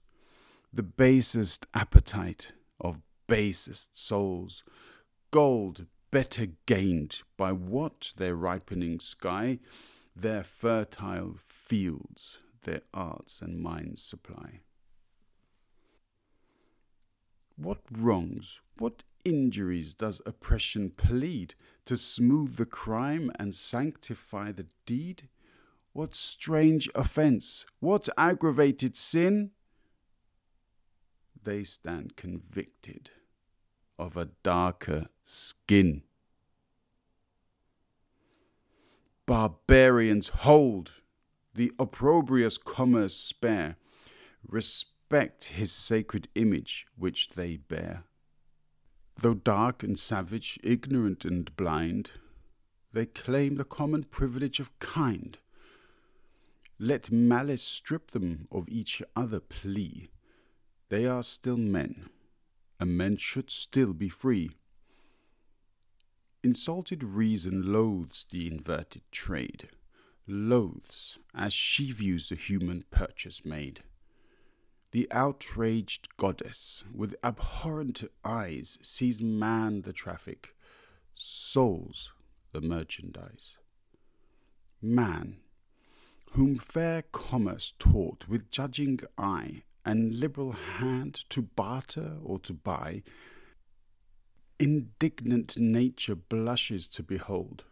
the 0.71 0.83
basest 0.83 1.65
appetite 1.73 2.53
of 2.79 3.01
basest 3.25 3.97
souls, 3.97 4.63
gold 5.31 5.87
better 6.13 6.45
gained 6.67 7.23
by 7.37 7.51
what 7.51 8.13
their 8.17 8.35
ripening 8.35 8.99
sky, 8.99 9.57
their 10.15 10.43
fertile 10.43 11.33
fields, 11.47 12.37
their 12.65 12.81
arts 12.93 13.41
and 13.41 13.59
minds 13.59 14.03
supply. 14.03 14.59
What 17.55 17.79
wrongs, 17.91 18.61
what 18.77 19.01
injuries 19.25 19.95
does 19.95 20.21
oppression 20.23 20.91
plead 20.91 21.55
to 21.85 21.97
smooth 21.97 22.57
the 22.57 22.67
crime 22.67 23.31
and 23.39 23.55
sanctify 23.55 24.51
the 24.51 24.67
deed? 24.85 25.29
What 25.93 26.13
strange 26.13 26.87
offence? 26.93 27.65
What 27.79 28.07
aggravated 28.19 28.95
sin? 28.95 29.49
they 31.43 31.63
stand 31.63 32.15
convicted 32.15 33.09
of 34.03 34.17
a 34.17 34.29
darker 34.43 35.05
skin. 35.23 36.03
Barbarians 39.25 40.27
hold, 40.29 40.91
the 41.55 41.71
opprobrious 41.79 42.57
commerce 42.57 43.15
spare, 43.15 43.77
respect 44.45 45.45
his 45.45 45.71
sacred 45.71 46.27
image 46.35 46.85
which 46.97 47.29
they 47.29 47.55
bear. 47.55 48.03
Though 49.17 49.35
dark 49.35 49.83
and 49.83 49.97
savage, 49.97 50.59
ignorant 50.61 51.23
and 51.23 51.55
blind, 51.55 52.11
they 52.91 53.05
claim 53.05 53.55
the 53.55 53.63
common 53.63 54.03
privilege 54.03 54.59
of 54.59 54.77
kind. 54.79 55.37
Let 56.77 57.09
malice 57.09 57.63
strip 57.63 58.11
them 58.11 58.47
of 58.51 58.67
each 58.67 59.01
other 59.15 59.39
plea. 59.39 60.09
They 60.89 61.05
are 61.05 61.23
still 61.23 61.57
men, 61.57 62.09
and 62.79 62.97
men 62.97 63.17
should 63.17 63.49
still 63.49 63.93
be 63.93 64.09
free. 64.09 64.51
Insulted 66.43 67.03
reason 67.03 67.71
loathes 67.71 68.25
the 68.29 68.47
inverted 68.47 69.03
trade, 69.11 69.69
loathes 70.27 71.17
as 71.33 71.53
she 71.53 71.91
views 71.91 72.29
the 72.29 72.35
human 72.35 72.83
purchase 72.91 73.45
made. 73.45 73.83
The 74.91 75.07
outraged 75.11 76.09
goddess 76.17 76.83
with 76.93 77.15
abhorrent 77.23 78.03
eyes 78.23 78.77
sees 78.81 79.21
man 79.21 79.81
the 79.81 79.93
traffic, 79.93 80.55
souls 81.15 82.11
the 82.51 82.61
merchandise. 82.61 83.57
Man, 84.81 85.37
whom 86.31 86.57
fair 86.57 87.03
commerce 87.11 87.73
taught 87.79 88.27
with 88.27 88.51
judging 88.51 88.99
eye 89.17 89.63
and 89.85 90.19
liberal 90.19 90.51
hand 90.51 91.23
to 91.29 91.41
barter 91.41 92.17
or 92.23 92.39
to 92.39 92.53
buy, 92.53 93.03
indignant 94.59 95.57
nature 95.57 96.15
blushes 96.15 96.87
to 96.89 97.03
behold. 97.03 97.65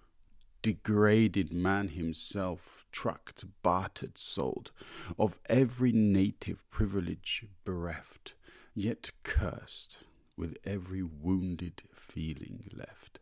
Degraded 0.61 1.51
man 1.51 1.87
himself, 1.87 2.85
trucked, 2.91 3.45
bartered, 3.63 4.17
sold, 4.17 4.71
of 5.17 5.39
every 5.49 5.91
native 5.91 6.69
privilege 6.69 7.45
bereft, 7.65 8.35
yet 8.75 9.09
cursed 9.23 9.97
with 10.37 10.57
every 10.63 11.01
wounded 11.01 11.81
feeling 11.93 12.69
left. 12.73 13.19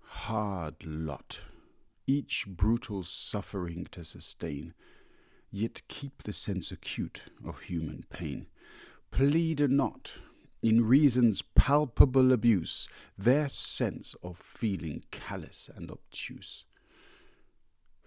Hard 0.00 0.84
lot, 0.84 1.40
each 2.06 2.46
brutal 2.46 3.02
suffering 3.02 3.86
to 3.90 4.04
sustain, 4.04 4.74
yet 5.52 5.82
keep 5.86 6.22
the 6.22 6.32
sense 6.32 6.72
acute 6.72 7.26
of 7.46 7.60
human 7.60 8.04
pain. 8.10 8.46
Plead 9.12 9.70
not 9.70 10.12
in 10.62 10.84
reason's 10.84 11.42
palpable 11.42 12.32
abuse, 12.32 12.88
their 13.18 13.48
sense 13.48 14.14
of 14.22 14.38
feeling 14.38 15.04
callous 15.10 15.68
and 15.74 15.90
obtuse. 15.90 16.64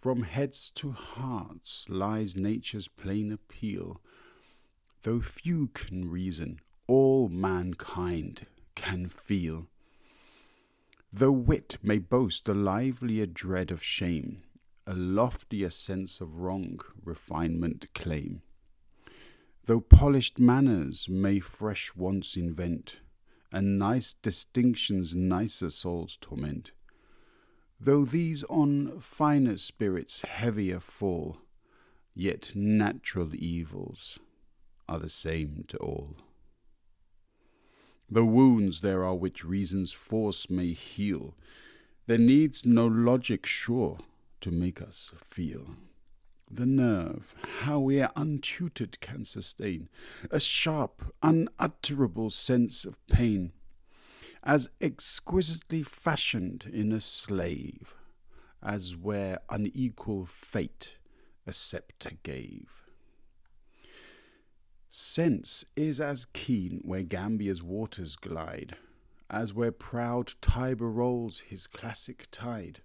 From 0.02 0.24
heads 0.24 0.70
to 0.76 0.92
hearts 0.92 1.86
lies 1.90 2.36
nature's 2.36 2.88
plain 2.88 3.32
appeal. 3.32 4.02
Though 5.02 5.20
few 5.20 5.68
can 5.74 6.10
reason, 6.10 6.60
all 6.88 7.28
mankind 7.28 8.46
can 8.76 9.08
feel. 9.08 9.68
Though 11.12 11.32
wit 11.32 11.78
may 11.82 12.00
boast 12.00 12.48
a 12.48 12.54
livelier 12.54 13.26
dread 13.26 13.72
of 13.72 13.84
shame, 13.84 14.44
a 14.88 14.94
loftier 14.94 15.70
sense 15.70 16.22
of 16.22 16.40
wrong 16.40 16.80
refinement 17.04 17.88
claim. 17.96 18.42
Though 19.66 19.82
polished 19.82 20.38
manners 20.38 21.10
may 21.10 21.40
fresh 21.40 21.96
wants 21.96 22.38
invent, 22.38 22.98
and 23.52 23.80
nice 23.80 24.14
distinctions 24.14 25.16
nicer 25.16 25.72
souls 25.72 26.18
torment, 26.22 26.72
though 27.80 28.06
these 28.06 28.44
on 28.44 29.00
finer 29.00 29.58
spirits 29.58 30.22
heavier 30.22 30.80
fall, 30.80 31.38
yet 32.14 32.52
natural 32.54 33.34
evils 33.34 34.20
are 34.88 35.00
the 35.00 35.10
same 35.10 35.66
to 35.70 35.78
all. 35.78 36.16
The 38.08 38.24
wounds 38.24 38.82
there 38.82 39.04
are 39.04 39.16
which 39.16 39.44
reason's 39.44 39.92
force 39.92 40.48
may 40.48 40.74
heal, 40.74 41.36
there 42.06 42.20
needs 42.20 42.66
no 42.66 42.86
logic 42.86 43.48
sure 43.48 43.98
to 44.42 44.52
make 44.52 44.82
us 44.82 45.12
feel 45.24 45.76
the 46.50 46.66
nerve, 46.66 47.36
how 47.64 47.80
we 47.80 47.98
untutored 48.16 49.00
can 49.00 49.26
sustain 49.26 49.90
a 50.30 50.40
sharp, 50.40 51.14
unutterable 51.24 52.30
sense 52.30 52.86
of 52.86 53.06
pain, 53.08 53.52
as 54.44 54.70
exquisitely 54.80 55.82
fashioned 55.82 56.70
in 56.72 56.92
a 56.92 57.02
slave, 57.02 57.96
as 58.62 58.96
where 58.96 59.40
unequal 59.50 60.26
fate 60.26 60.98
a 61.48 61.54
sceptre 61.54 62.18
gave. 62.24 62.70
Sense 64.90 65.66
is 65.76 66.00
as 66.00 66.26
keen 66.26 66.80
where 66.84 67.04
Gambia's 67.04 67.64
waters 67.64 68.16
glide, 68.16 68.78
as 69.30 69.54
where 69.54 69.72
proud 69.72 70.34
Tiber 70.42 70.90
rolls 70.90 71.40
his 71.40 71.68
classic 71.68 72.28
tide 72.32 72.82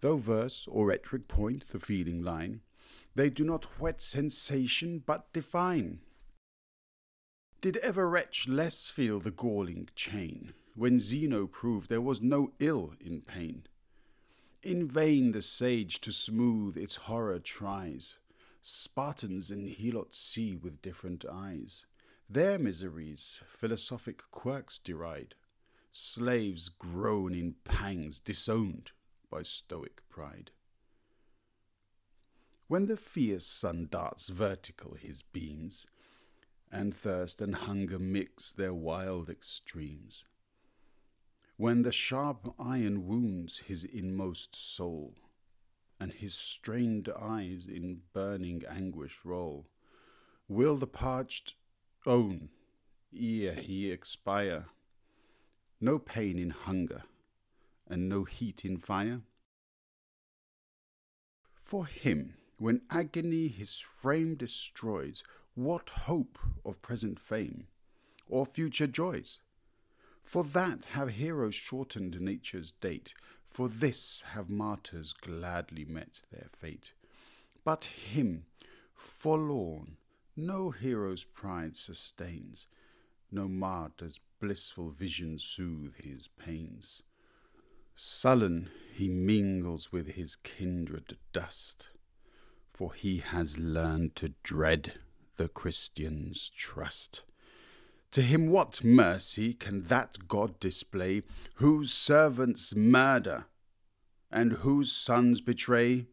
Though 0.00 0.18
verse 0.18 0.66
or 0.66 0.86
rhetoric 0.86 1.26
point 1.26 1.68
the 1.68 1.80
feeling 1.80 2.22
line, 2.22 2.60
they 3.14 3.30
do 3.30 3.44
not 3.44 3.80
whet 3.80 4.02
sensation 4.02 4.98
but 4.98 5.32
define. 5.32 6.00
Did 7.62 7.78
ever 7.78 8.08
wretch 8.08 8.46
less 8.46 8.90
feel 8.90 9.20
the 9.20 9.30
galling 9.30 9.88
chain, 9.96 10.52
when 10.74 10.98
Zeno 10.98 11.46
proved 11.46 11.88
there 11.88 12.02
was 12.02 12.20
no 12.20 12.52
ill 12.58 12.94
in 13.00 13.22
pain? 13.22 13.66
In 14.62 14.86
vain 14.86 15.32
the 15.32 15.40
sage 15.40 16.00
to 16.02 16.12
smooth 16.12 16.76
its 16.76 16.96
horror 16.96 17.38
tries. 17.38 18.18
Spartans 18.60 19.50
and 19.50 19.66
Helots 19.66 20.18
see 20.18 20.56
with 20.56 20.82
different 20.82 21.24
eyes. 21.24 21.86
Their 22.28 22.58
miseries 22.58 23.40
philosophic 23.46 24.22
quirks 24.30 24.78
deride. 24.78 25.34
Slaves 25.90 26.68
groan 26.68 27.32
in 27.32 27.54
pangs, 27.64 28.20
disowned 28.20 28.90
by 29.36 29.42
stoic 29.42 30.00
pride. 30.08 30.50
When 32.68 32.86
the 32.86 32.96
fierce 32.96 33.44
sun 33.44 33.88
darts 33.90 34.30
vertical 34.30 34.94
his 34.94 35.20
beams, 35.20 35.86
and 36.72 36.94
thirst 36.94 37.42
and 37.42 37.54
hunger 37.54 37.98
mix 37.98 38.50
their 38.50 38.72
wild 38.72 39.28
extremes, 39.28 40.24
when 41.58 41.82
the 41.82 41.92
sharp 41.92 42.54
iron 42.58 43.06
wounds 43.06 43.58
his 43.58 43.84
inmost 43.84 44.56
soul, 44.56 45.12
and 46.00 46.12
his 46.12 46.32
strained 46.32 47.10
eyes 47.20 47.66
in 47.66 48.00
burning 48.14 48.62
anguish 48.66 49.20
roll, 49.22 49.66
will 50.48 50.78
the 50.78 50.86
parched 50.86 51.56
own 52.06 52.48
ere 53.14 53.52
he 53.52 53.90
expire 53.90 54.64
no 55.78 55.98
pain 55.98 56.38
in 56.38 56.48
hunger 56.48 57.02
and 57.88 58.08
no 58.08 58.24
heat 58.24 58.64
in 58.64 58.78
fire? 58.78 59.20
For 61.62 61.86
him, 61.86 62.34
when 62.58 62.82
agony 62.90 63.48
his 63.48 63.78
frame 63.80 64.34
destroys, 64.34 65.22
what 65.54 65.90
hope 65.90 66.38
of 66.64 66.82
present 66.82 67.18
fame 67.18 67.66
or 68.28 68.46
future 68.46 68.86
joys? 68.86 69.40
For 70.22 70.42
that 70.44 70.86
have 70.86 71.10
heroes 71.10 71.54
shortened 71.54 72.20
nature's 72.20 72.72
date, 72.72 73.14
for 73.48 73.68
this 73.68 74.22
have 74.32 74.50
martyrs 74.50 75.12
gladly 75.12 75.84
met 75.84 76.22
their 76.30 76.48
fate. 76.52 76.92
But 77.64 77.84
him, 77.84 78.46
forlorn, 78.94 79.96
no 80.36 80.70
hero's 80.70 81.24
pride 81.24 81.76
sustains, 81.76 82.66
no 83.30 83.48
martyr's 83.48 84.20
blissful 84.40 84.90
vision 84.90 85.38
soothe 85.38 85.94
his 85.96 86.28
pains. 86.28 87.02
Sullen 87.98 88.68
he 88.92 89.08
mingles 89.08 89.90
with 89.90 90.08
his 90.08 90.36
kindred 90.36 91.16
dust, 91.32 91.88
for 92.70 92.92
he 92.92 93.18
has 93.18 93.58
learned 93.58 94.14
to 94.16 94.34
dread 94.42 95.00
the 95.36 95.48
Christian's 95.48 96.50
trust. 96.50 97.22
To 98.12 98.20
him 98.20 98.48
what 98.48 98.84
mercy 98.84 99.54
can 99.54 99.84
that 99.84 100.28
God 100.28 100.60
display 100.60 101.22
whose 101.54 101.92
servants 101.92 102.74
murder 102.74 103.46
and 104.30 104.52
whose 104.52 104.92
sons 104.92 105.40
betray? 105.40 106.06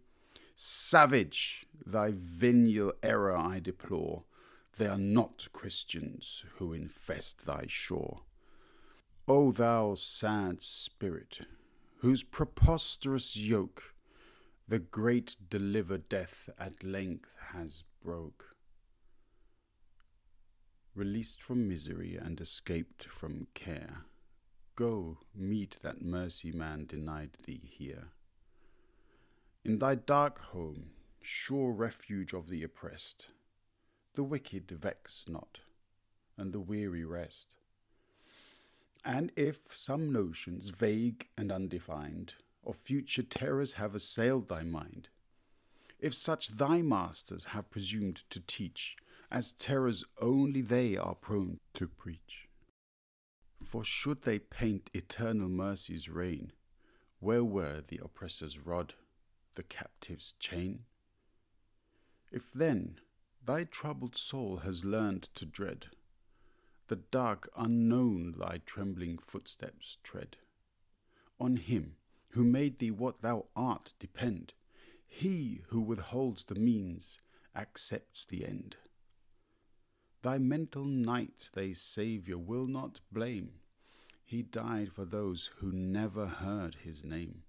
Savage, 0.56 1.65
thy 1.86 2.12
venial 2.13 2.93
error 3.04 3.36
I 3.36 3.60
deplore. 3.60 4.24
They 4.78 4.88
are 4.88 4.98
not 4.98 5.50
Christians 5.52 6.46
who 6.56 6.72
infest 6.72 7.46
thy 7.46 7.65
shore. 7.67 8.22
O 9.28 9.52
thou 9.52 9.96
sad 9.96 10.62
spirit, 10.62 11.39
whose 12.04 12.22
preposterous 12.22 13.38
yoke 13.38 13.96
the 14.68 14.78
great 14.78 15.38
deliver 15.50 15.98
death 15.98 16.50
at 16.60 16.84
length 16.84 17.30
has 17.54 17.86
broke. 18.04 18.58
released 20.94 21.42
from 21.42 21.66
misery 21.66 22.18
and 22.18 22.42
escaped 22.42 23.06
from 23.06 23.48
care. 23.54 24.04
Go 24.76 25.20
meet 25.34 25.78
that 25.82 26.02
mercy 26.02 26.52
man 26.52 26.86
denied 26.86 27.38
thee 27.46 27.62
here. 27.63 28.10
In 29.63 29.80
thy 29.80 29.96
dark 29.96 30.39
home, 30.39 30.89
sure 31.22 31.72
refuge 31.72 32.34
of 32.34 32.50
the 32.50 32.63
oppressed, 32.63 33.28
the 34.16 34.24
wicked 34.24 34.70
vex 34.70 35.24
not, 35.30 35.60
and 36.38 36.52
the 36.52 36.60
weary 36.60 37.06
rest. 37.06 37.56
And 39.06 39.32
if 39.36 39.76
some 39.76 40.13
notions, 40.13 40.70
vague 40.70 41.28
and 41.38 41.52
undefined, 41.52 42.36
of 42.66 42.78
future 42.78 43.24
terrors 43.24 43.74
have 43.74 43.96
assailed 43.96 44.48
thy 44.48 44.63
mind, 44.63 45.10
if 46.00 46.13
such 46.13 46.50
thy 46.52 46.82
masters 46.82 47.46
have 47.46 47.70
presumed 47.70 48.24
to 48.30 48.39
teach, 48.39 48.96
as 49.32 49.54
terrors 49.54 50.04
only 50.22 50.62
they 50.62 50.96
are 50.96 51.16
prone 51.16 51.60
to 51.74 51.88
preach. 51.88 52.48
For 53.63 53.84
should 53.84 54.24
they 54.24 54.39
paint 54.39 54.89
eternal 54.94 55.50
mercy's 55.50 56.10
reign, 56.10 56.52
where 57.20 57.44
were 57.44 57.82
the 57.88 58.00
oppressor's 58.04 58.60
rod, 58.60 58.94
the 59.56 59.63
captive's 59.63 60.34
chain? 60.39 60.86
If 62.32 62.52
then 62.52 63.00
thy 63.44 63.63
troubled 63.63 64.16
soul 64.16 64.58
has 64.58 64.86
learned 64.86 65.24
to 65.36 65.46
dread, 65.46 65.88
the 66.88 66.96
dark 66.96 67.50
unknown 67.56 68.36
thy 68.38 68.60
trembling 68.65 69.17
footsteps 69.17 69.98
tread, 70.04 70.38
on 71.39 71.58
him 71.58 71.96
who 72.30 72.43
made 72.43 72.80
thee 72.80 72.91
what 72.91 73.22
thou 73.22 73.46
art 73.56 73.93
depend, 74.00 74.54
he 75.08 75.62
who 75.67 75.80
withholds 75.82 76.46
the 76.46 76.56
means 76.56 77.19
accepts 77.56 78.26
the 78.26 78.46
end. 78.46 78.76
Thy 80.24 80.38
mental 80.38 80.86
night 80.86 81.50
thy 81.54 81.74
Saviour 81.74 82.38
will 82.38 82.65
not 82.65 83.02
blame. 83.12 83.60
He 84.24 84.41
died 84.41 84.91
for 84.93 85.06
those 85.06 85.52
who 85.58 85.72
never 85.72 86.26
heard 86.26 86.76
his 86.76 87.04
name. 87.04 87.43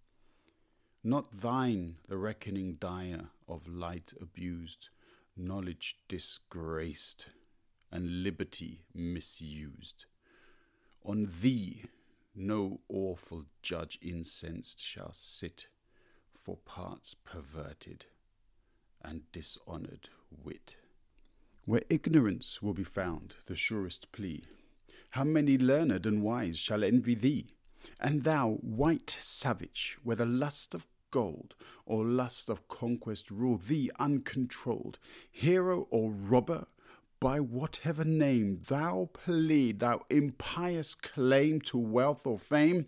Not 1.02 1.40
thine 1.40 1.96
the 2.08 2.16
reckoning 2.16 2.74
dire 2.74 3.30
of 3.48 3.68
light 3.68 4.12
abused, 4.20 4.88
knowledge 5.36 5.98
disgraced, 6.08 7.28
and 7.90 8.22
liberty 8.22 8.84
misused. 8.94 10.06
On 11.04 11.28
thee 11.40 11.84
no 12.34 12.80
awful 12.88 13.44
judge 13.62 13.98
incensed 14.02 14.80
shall 14.80 15.12
sit 15.12 15.66
for 16.32 16.56
parts 16.64 17.14
perverted 17.14 18.06
and 19.02 19.30
dishonoured 19.32 20.08
wit. 20.30 20.76
Where 21.64 21.82
ignorance 21.88 22.60
will 22.60 22.74
be 22.74 22.84
found, 22.84 23.36
the 23.46 23.54
surest 23.54 24.10
plea, 24.12 24.44
how 25.10 25.24
many 25.24 25.56
learned 25.56 26.06
and 26.06 26.22
wise 26.22 26.58
shall 26.58 26.82
envy 26.82 27.14
thee? 27.14 27.54
And 28.00 28.22
thou, 28.22 28.58
white 28.62 29.16
savage, 29.18 29.98
whether 30.02 30.26
lust 30.26 30.74
of 30.74 30.86
gold 31.10 31.54
or 31.86 32.04
lust 32.04 32.48
of 32.48 32.66
conquest 32.66 33.30
rule 33.30 33.56
thee 33.56 33.90
uncontrolled, 33.98 34.98
hero 35.30 35.86
or 35.90 36.10
robber, 36.10 36.66
by 37.24 37.40
whatever 37.40 38.04
name 38.04 38.60
thou 38.68 39.08
plead 39.14 39.78
thou 39.78 39.98
impious 40.10 40.94
claim 40.94 41.58
to 41.58 41.78
wealth 41.78 42.26
or 42.26 42.38
fame, 42.38 42.86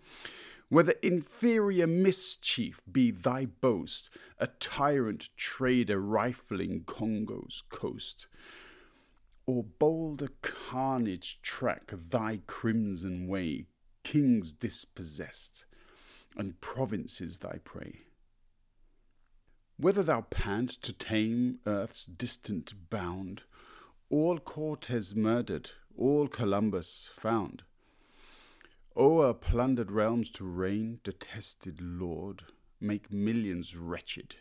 whether 0.69 0.93
inferior 1.03 1.87
mischief 1.87 2.83
be 2.93 3.11
thy 3.11 3.47
boast, 3.47 4.11
a 4.39 4.47
tyrant 4.47 5.31
trader 5.39 5.99
rifling 5.99 6.85
Congo's 6.85 7.63
coast, 7.71 8.27
or 9.47 9.65
bolder 9.65 10.29
carnage 10.43 11.41
track 11.41 11.91
thy 11.91 12.39
crimson 12.47 13.27
way, 13.29 13.65
kings 14.05 14.53
dispossessed, 14.53 15.65
and 16.37 16.61
provinces 16.61 17.39
thy 17.39 17.57
prey. 17.65 18.01
Whether 19.79 20.03
thou 20.03 20.27
pant 20.29 20.73
to 20.83 20.93
tame 20.93 21.61
earth's 21.65 22.05
distant 22.05 22.75
bound, 22.91 23.45
all 24.09 24.39
Cortes 24.39 25.15
murdered, 25.15 25.71
all 25.97 26.29
Columbus 26.29 27.11
found, 27.17 27.65
O'er 28.97 29.35
plundered 29.35 29.91
realms 29.91 30.31
to 30.31 30.45
reign, 30.45 31.01
detested 31.05 31.81
Lord, 31.83 32.45
make 32.81 33.13
millions 33.13 33.77
wretched, 33.77 34.37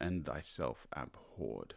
and 0.00 0.24
thyself 0.24 0.86
abhorred. 0.92 1.74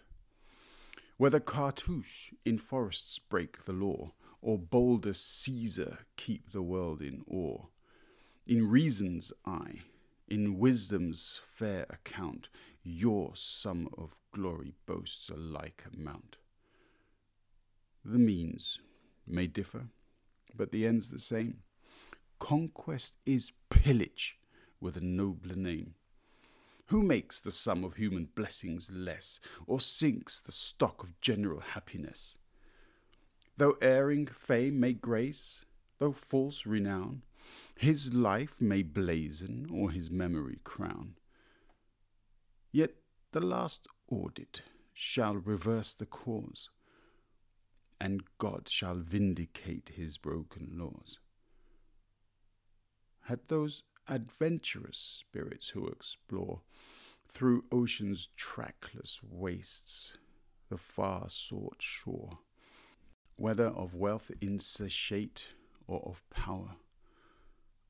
Whether 1.17 1.39
Cartouche 1.39 2.33
in 2.43 2.57
forests 2.57 3.19
break 3.19 3.65
the 3.65 3.73
law, 3.73 4.13
or 4.41 4.57
bolder 4.57 5.13
Caesar 5.13 5.99
keep 6.15 6.51
the 6.51 6.63
world 6.63 7.01
in 7.01 7.23
awe, 7.29 7.65
in 8.47 8.69
reason's 8.69 9.31
eye, 9.45 9.81
in 10.27 10.57
wisdom's 10.57 11.41
fair 11.45 11.85
account, 11.89 12.49
your 12.81 13.35
sum 13.35 13.89
of 13.97 14.15
glory 14.33 14.73
boasts 14.85 15.29
a 15.29 15.35
like 15.35 15.83
amount. 15.93 16.37
The 18.09 18.17
means 18.17 18.79
may 19.27 19.47
differ, 19.47 19.89
but 20.55 20.71
the 20.71 20.87
end's 20.87 21.09
the 21.09 21.19
same 21.19 21.57
Conquest 22.39 23.15
is 23.25 23.51
pillage 23.69 24.39
with 24.79 24.95
a 24.95 25.01
nobler 25.01 25.57
name. 25.57 25.95
Who 26.85 27.03
makes 27.03 27.41
the 27.41 27.51
sum 27.51 27.83
of 27.83 27.95
human 27.95 28.29
blessings 28.33 28.89
less, 28.89 29.41
or 29.65 29.81
sinks 29.81 30.39
the 30.39 30.53
stock 30.53 31.03
of 31.03 31.19
general 31.19 31.59
happiness? 31.59 32.37
Though 33.57 33.77
erring 33.81 34.27
fame 34.27 34.79
may 34.79 34.93
grace, 34.93 35.65
though 35.97 36.13
false 36.13 36.65
renown, 36.65 37.23
his 37.75 38.13
life 38.13 38.61
may 38.61 38.83
blazon 38.83 39.67
or 39.69 39.91
his 39.91 40.09
memory 40.09 40.59
crown. 40.63 41.15
Yet 42.71 42.95
the 43.33 43.41
last 43.41 43.85
audit 44.09 44.61
shall 44.93 45.35
reverse 45.35 45.91
the 45.91 46.05
cause, 46.05 46.69
and 47.99 48.23
God 48.37 48.69
shall 48.69 48.95
vindicate 48.95 49.91
his 49.95 50.17
broken 50.17 50.71
laws 50.73 51.19
had 53.27 53.39
those 53.49 53.83
adventurous 54.07 54.97
spirits 54.97 55.67
who 55.69 55.85
explore 55.87 56.61
through 57.27 57.65
ocean's 57.73 58.29
trackless 58.37 59.19
wastes 59.21 60.17
the 60.69 60.77
far 60.77 61.25
sought 61.27 61.81
shore, 61.81 62.39
whether 63.35 63.67
of 63.67 63.93
wealth 63.93 64.31
insatiate 64.39 65.49
or 65.87 66.01
of 66.05 66.23
power, 66.29 66.77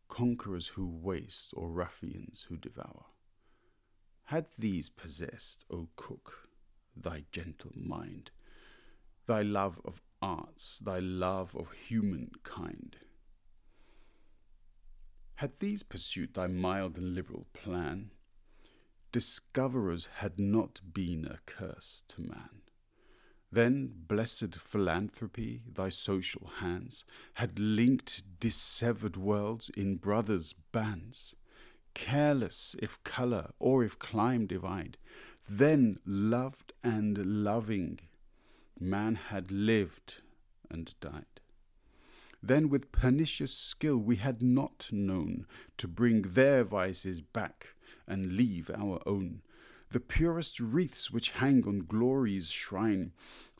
conquerors 0.09 0.69
who 0.69 0.87
waste 0.87 1.53
or 1.55 1.69
ruffians 1.69 2.47
who 2.49 2.57
devour. 2.57 3.05
Had 4.25 4.47
these 4.57 4.89
possessed, 4.89 5.65
O 5.69 5.87
Cook, 5.95 6.49
thy 6.95 7.25
gentle 7.31 7.71
mind, 7.75 8.31
thy 9.27 9.41
love 9.41 9.79
of 9.85 10.01
arts, 10.21 10.79
thy 10.79 10.99
love 10.99 11.55
of 11.55 11.71
humankind, 11.71 12.97
had 15.35 15.59
these 15.59 15.83
pursued 15.83 16.33
thy 16.33 16.47
mild 16.47 16.97
and 16.97 17.13
liberal 17.13 17.45
plan, 17.53 18.09
discoverers 19.11 20.09
had 20.15 20.39
not 20.39 20.81
been 20.93 21.25
a 21.25 21.37
curse 21.45 22.03
to 22.07 22.21
man. 22.21 22.61
Then 23.51 23.93
blessed 24.07 24.55
philanthropy, 24.55 25.61
thy 25.71 25.89
social 25.89 26.51
hands, 26.59 27.05
had 27.35 27.59
linked 27.59 28.39
dissevered 28.39 29.15
worlds 29.15 29.69
in 29.69 29.97
brothers' 29.97 30.53
bands, 30.71 31.35
careless 31.93 32.75
if 32.79 33.01
colour 33.03 33.51
or 33.59 33.83
if 33.83 33.97
clime 33.99 34.47
divide. 34.47 34.97
Then 35.47 35.99
loved 36.05 36.73
and 36.83 37.43
loving, 37.43 37.99
man 38.79 39.15
had 39.15 39.51
lived 39.51 40.21
and 40.69 40.93
died. 40.99 41.25
Then 42.41 42.69
with 42.69 42.91
pernicious 42.91 43.53
skill 43.53 43.97
we 43.97 44.17
had 44.17 44.41
not 44.41 44.89
known 44.91 45.47
to 45.77 45.87
bring 45.87 46.21
their 46.21 46.63
vices 46.63 47.21
back 47.21 47.75
and 48.07 48.35
leave 48.37 48.69
our 48.69 49.01
own. 49.05 49.41
The 49.89 49.99
purest 49.99 50.59
wreaths 50.59 51.11
which 51.11 51.31
hang 51.31 51.65
on 51.67 51.79
glory's 51.79 52.49
shrine, 52.51 53.13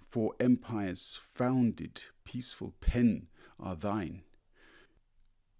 for 0.08 0.36
empire's 0.40 1.20
founded 1.22 2.04
peaceful 2.24 2.74
Penn 2.80 3.28
are 3.60 3.76
thine. 3.76 4.22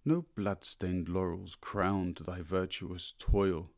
No 0.04 0.26
blood-stained 0.36 1.08
laurels 1.08 1.56
crowned 1.60 2.20
thy 2.24 2.40
virtuous 2.40 3.12
toil, 3.18 3.70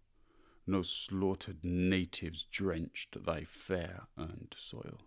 no 0.66 0.82
slaughtered 0.82 1.64
natives 1.64 2.44
drenched 2.44 3.24
thy 3.24 3.44
fair 3.44 4.06
earned 4.18 4.54
soil. 4.56 5.00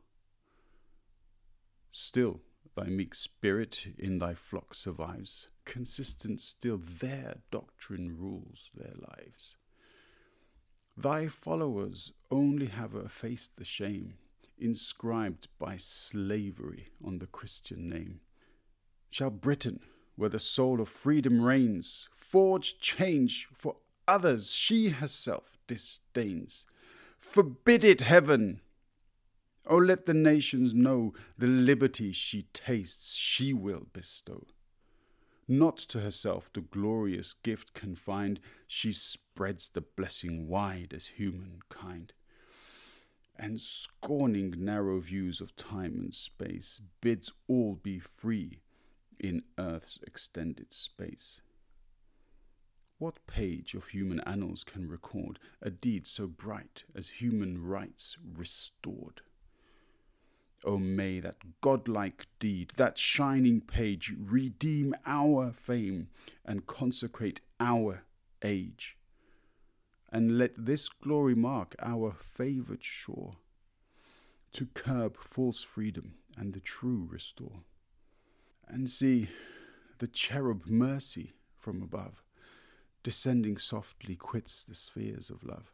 Still, 1.95 2.41
thy 2.75 2.87
meek 2.87 3.13
spirit 3.13 3.85
in 3.99 4.17
thy 4.17 4.33
flock 4.33 4.73
survives. 4.73 5.47
Consistent 5.63 6.41
still, 6.41 6.77
their 6.79 7.37
doctrine 7.51 8.17
rules 8.17 8.71
their 8.75 8.95
lives. 8.95 9.57
Thy 10.97 11.27
followers 11.27 12.11
only 12.31 12.65
have 12.65 12.95
effaced 12.95 13.57
the 13.57 13.63
shame 13.63 14.15
inscribed 14.57 15.47
by 15.59 15.77
slavery 15.77 16.87
on 17.03 17.19
the 17.19 17.27
Christian 17.27 17.89
name. 17.89 18.21
Shall 19.11 19.29
Britain, 19.29 19.79
where 20.15 20.29
the 20.29 20.39
soul 20.39 20.81
of 20.81 20.89
freedom 20.89 21.41
reigns, 21.41 22.09
forge 22.15 22.79
change 22.79 23.47
for 23.53 23.75
others 24.07 24.51
she 24.51 24.89
herself 24.89 25.57
disdains? 25.67 26.65
Forbid 27.19 27.83
it, 27.83 28.01
heaven! 28.01 28.61
Oh, 29.65 29.77
let 29.77 30.05
the 30.05 30.13
nations 30.13 30.73
know 30.73 31.13
the 31.37 31.47
liberty 31.47 32.11
she 32.11 32.47
tastes, 32.53 33.15
she 33.15 33.53
will 33.53 33.87
bestow. 33.93 34.45
Not 35.47 35.77
to 35.77 36.01
herself 36.01 36.49
the 36.53 36.61
glorious 36.61 37.33
gift 37.33 37.73
confined, 37.73 38.39
she 38.67 38.91
spreads 38.91 39.69
the 39.69 39.81
blessing 39.81 40.47
wide 40.47 40.93
as 40.93 41.05
humankind. 41.05 42.13
And 43.37 43.59
scorning 43.59 44.53
narrow 44.57 44.99
views 44.99 45.41
of 45.41 45.55
time 45.55 45.97
and 45.97 46.13
space, 46.13 46.81
bids 47.01 47.31
all 47.47 47.75
be 47.75 47.99
free 47.99 48.61
in 49.19 49.43
earth's 49.57 49.99
extended 50.05 50.73
space. 50.73 51.41
What 52.99 53.25
page 53.27 53.73
of 53.75 53.87
human 53.87 54.19
annals 54.21 54.63
can 54.63 54.87
record 54.87 55.39
a 55.61 55.69
deed 55.69 56.05
so 56.05 56.27
bright 56.27 56.83
as 56.95 57.09
human 57.09 57.61
rights 57.61 58.17
restored? 58.23 59.21
O 60.65 60.77
may 60.77 61.19
that 61.19 61.37
godlike 61.61 62.27
deed, 62.39 62.73
that 62.77 62.97
shining 62.97 63.61
page, 63.61 64.13
redeem 64.17 64.93
our 65.05 65.51
fame 65.51 66.07
and 66.45 66.65
consecrate 66.65 67.41
our 67.59 68.03
age. 68.43 68.97
And 70.11 70.37
let 70.37 70.65
this 70.65 70.89
glory 70.89 71.35
mark 71.35 71.75
our 71.79 72.13
favoured 72.19 72.83
shore, 72.83 73.37
to 74.53 74.67
curb 74.67 75.17
false 75.17 75.63
freedom 75.63 76.13
and 76.37 76.53
the 76.53 76.59
true 76.59 77.07
restore. 77.09 77.63
And 78.67 78.89
see 78.89 79.29
the 79.97 80.07
cherub 80.07 80.65
mercy 80.67 81.33
from 81.57 81.81
above, 81.81 82.23
descending 83.03 83.57
softly, 83.57 84.15
quits 84.15 84.63
the 84.63 84.75
spheres 84.75 85.29
of 85.29 85.43
love. 85.43 85.73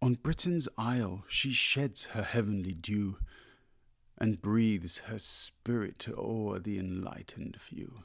On 0.00 0.14
Britain's 0.14 0.68
isle 0.76 1.24
she 1.28 1.52
sheds 1.52 2.06
her 2.06 2.22
heavenly 2.22 2.74
dew 2.74 3.18
and 4.20 4.42
breathes 4.42 4.98
her 4.98 5.18
spirit 5.18 6.06
o'er 6.16 6.58
the 6.58 6.78
enlightened 6.78 7.56
few. 7.60 8.02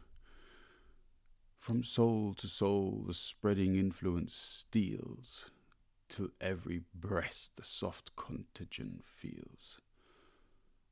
From 1.59 1.83
soul 1.83 2.33
to 2.35 2.47
soul 2.47 3.03
the 3.07 3.13
spreading 3.13 3.75
influence 3.75 4.35
steals, 4.35 5.49
till 6.09 6.29
every 6.39 6.81
breast 6.93 7.55
the 7.55 7.63
soft 7.63 8.15
contagion 8.15 9.01
feels. 9.03 9.79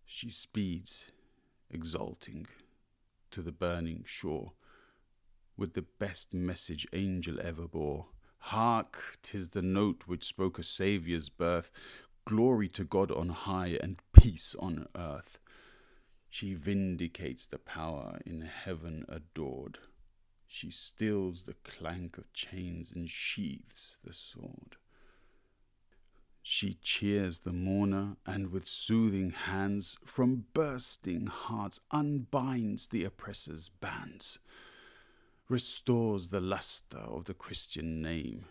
She 0.05 0.29
speeds, 0.29 1.07
exulting, 1.69 2.47
to 3.29 3.41
the 3.41 3.51
burning 3.51 4.03
shore, 4.05 4.53
with 5.55 5.73
the 5.73 5.85
best 5.99 6.33
message 6.33 6.87
angel 6.93 7.39
ever 7.39 7.67
bore. 7.67 8.07
Hark, 8.37 9.19
tis 9.21 9.49
the 9.49 9.61
note 9.61 10.03
which 10.07 10.23
spoke 10.23 10.57
a 10.57 10.63
Saviour's 10.63 11.29
birth, 11.29 11.69
glory 12.25 12.67
to 12.69 12.83
God 12.83 13.11
on 13.11 13.29
high 13.29 13.77
and 13.81 14.01
peace 14.21 14.55
on 14.59 14.87
earth. 14.95 15.39
She 16.29 16.53
vindicates 16.53 17.47
the 17.47 17.57
power 17.57 18.19
in 18.23 18.41
heaven 18.41 19.03
adored. 19.09 19.79
She 20.45 20.69
stills 20.69 21.43
the 21.43 21.55
clank 21.63 22.19
of 22.19 22.31
chains 22.31 22.91
and 22.93 23.09
sheathes 23.09 23.97
the 24.03 24.13
sword. 24.13 24.75
She 26.43 26.75
cheers 26.83 27.39
the 27.39 27.51
mourner 27.51 28.17
and 28.23 28.51
with 28.51 28.67
soothing 28.67 29.31
hands 29.31 29.97
from 30.05 30.45
bursting 30.53 31.25
hearts 31.25 31.79
unbinds 31.89 32.87
the 32.87 33.03
oppressor's 33.03 33.69
bands, 33.69 34.37
restores 35.49 36.27
the 36.27 36.41
lustre 36.41 36.99
of 36.99 37.25
the 37.25 37.33
Christian 37.33 38.03
name 38.03 38.45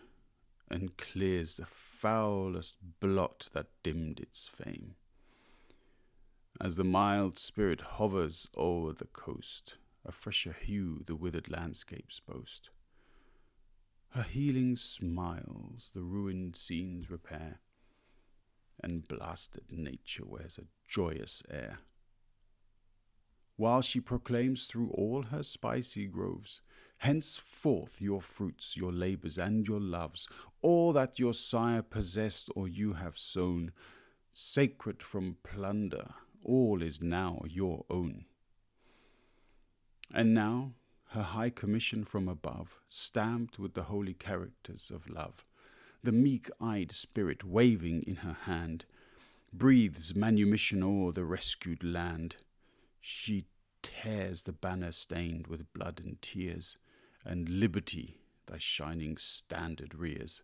and 0.69 0.97
clears 0.97 1.55
the 1.55 1.65
foulest 1.65 2.75
blot 2.99 3.47
that 3.53 3.67
dimmed 3.83 4.19
its 4.19 4.49
fame. 4.49 4.95
As 6.63 6.75
the 6.75 6.83
mild 6.83 7.39
spirit 7.39 7.81
hovers 7.81 8.47
o'er 8.55 8.93
the 8.93 9.05
coast, 9.05 9.77
a 10.05 10.11
fresher 10.11 10.55
hue 10.61 11.01
the 11.07 11.15
withered 11.15 11.49
landscapes 11.49 12.19
boast. 12.19 12.69
Her 14.09 14.21
healing 14.21 14.75
smiles 14.75 15.89
the 15.95 16.03
ruined 16.03 16.55
scenes 16.55 17.09
repair, 17.09 17.61
and 18.79 19.07
blasted 19.07 19.71
nature 19.71 20.23
wears 20.23 20.59
a 20.59 20.67
joyous 20.87 21.41
air. 21.49 21.79
While 23.55 23.81
she 23.81 23.99
proclaims 23.99 24.67
through 24.67 24.91
all 24.91 25.23
her 25.23 25.41
spicy 25.41 26.05
groves 26.05 26.61
Henceforth 26.99 27.99
your 27.99 28.21
fruits, 28.21 28.77
your 28.77 28.91
labours, 28.91 29.39
and 29.39 29.67
your 29.67 29.79
loves, 29.79 30.27
all 30.61 30.93
that 30.93 31.17
your 31.17 31.33
sire 31.33 31.81
possessed 31.81 32.51
or 32.55 32.67
you 32.67 32.93
have 32.93 33.17
sown, 33.17 33.71
sacred 34.31 35.01
from 35.01 35.37
plunder, 35.41 36.13
all 36.43 36.81
is 36.81 37.01
now 37.01 37.41
your 37.47 37.85
own. 37.89 38.25
And 40.13 40.33
now 40.33 40.73
her 41.09 41.23
high 41.23 41.49
commission 41.49 42.05
from 42.05 42.27
above, 42.27 42.79
stamped 42.87 43.59
with 43.59 43.73
the 43.73 43.83
holy 43.83 44.13
characters 44.13 44.91
of 44.93 45.09
love, 45.09 45.45
the 46.03 46.11
meek 46.11 46.49
eyed 46.59 46.91
spirit 46.91 47.43
waving 47.43 48.03
in 48.03 48.17
her 48.17 48.37
hand, 48.45 48.85
breathes 49.53 50.15
manumission 50.15 50.81
o'er 50.81 51.11
the 51.11 51.25
rescued 51.25 51.83
land. 51.83 52.37
She 53.01 53.45
tears 53.81 54.43
the 54.43 54.53
banner 54.53 54.91
stained 54.91 55.47
with 55.47 55.71
blood 55.73 56.01
and 56.03 56.21
tears 56.21 56.77
and 57.25 57.49
liberty 57.49 58.21
thy 58.47 58.57
shining 58.57 59.17
standard 59.17 59.93
rears. 59.93 60.43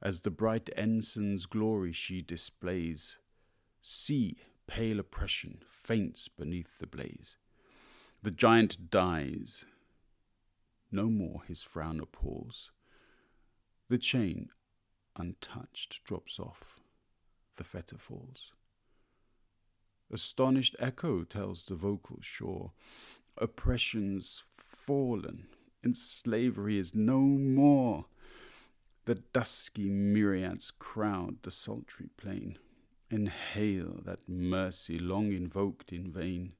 As 0.00 0.20
the 0.20 0.30
bright 0.30 0.70
ensign's 0.76 1.46
glory 1.46 1.92
she 1.92 2.22
displays, 2.22 3.18
see 3.80 4.36
pale 4.66 5.00
oppression 5.00 5.62
faints 5.68 6.28
beneath 6.28 6.78
the 6.78 6.86
blaze. 6.86 7.36
The 8.22 8.30
giant 8.30 8.90
dies, 8.90 9.64
no 10.90 11.08
more 11.08 11.42
his 11.48 11.62
frown 11.62 11.98
appalls. 12.00 12.70
The 13.88 13.98
chain, 13.98 14.50
untouched, 15.16 16.04
drops 16.04 16.38
off, 16.38 16.80
the 17.56 17.64
fetter 17.64 17.98
falls. 17.98 18.52
Astonished 20.10 20.76
echo 20.78 21.24
tells 21.24 21.64
the 21.64 21.74
vocal 21.74 22.18
shore, 22.20 22.72
oppression's 23.38 24.42
fallen, 24.54 25.46
and 25.82 25.96
slavery 25.96 26.78
is 26.78 26.94
no 26.94 27.20
more. 27.20 28.06
The 29.06 29.16
dusky 29.16 29.88
myriads 29.88 30.70
crowd 30.70 31.38
the 31.42 31.50
sultry 31.50 32.10
plain, 32.16 32.58
inhale 33.12 34.00
that 34.04 34.28
mercy 34.28 34.98
long 34.98 35.32
invoked 35.32 35.92
in 35.92 36.10
vain. 36.10 36.52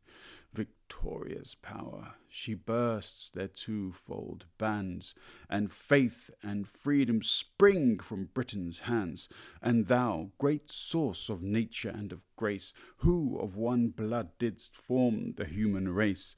Victorious 0.53 1.55
power, 1.55 2.15
she 2.29 2.53
bursts 2.53 3.31
their 3.31 3.49
twofold 3.49 4.45
bands, 4.59 5.15
and 5.49 5.73
faith 5.73 6.31
and 6.43 6.69
freedom 6.69 7.23
spring 7.23 7.99
from 7.99 8.29
Britain's 8.35 8.81
hands. 8.81 9.31
And 9.63 9.87
thou, 9.87 10.33
great 10.37 10.71
source 10.71 11.31
of 11.31 11.43
nature 11.43 11.89
and 11.89 12.13
of 12.13 12.21
grace, 12.37 12.75
who 12.99 13.39
of 13.39 13.57
one 13.57 13.89
blood 13.89 14.29
didst 14.39 14.77
form 14.77 15.33
the 15.37 15.47
human 15.47 15.89
race, 15.89 16.37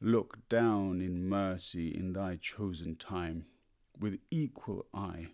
Look 0.00 0.48
down 0.48 1.00
in 1.00 1.28
mercy 1.28 1.88
in 1.88 2.12
thy 2.12 2.36
chosen 2.36 2.94
time, 2.94 3.46
with 3.98 4.20
equal 4.30 4.86
eye 4.94 5.30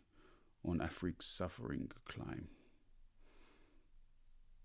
on 0.65 0.81
Afric's 0.81 1.27
suffering 1.27 1.93
clime. 2.07 2.49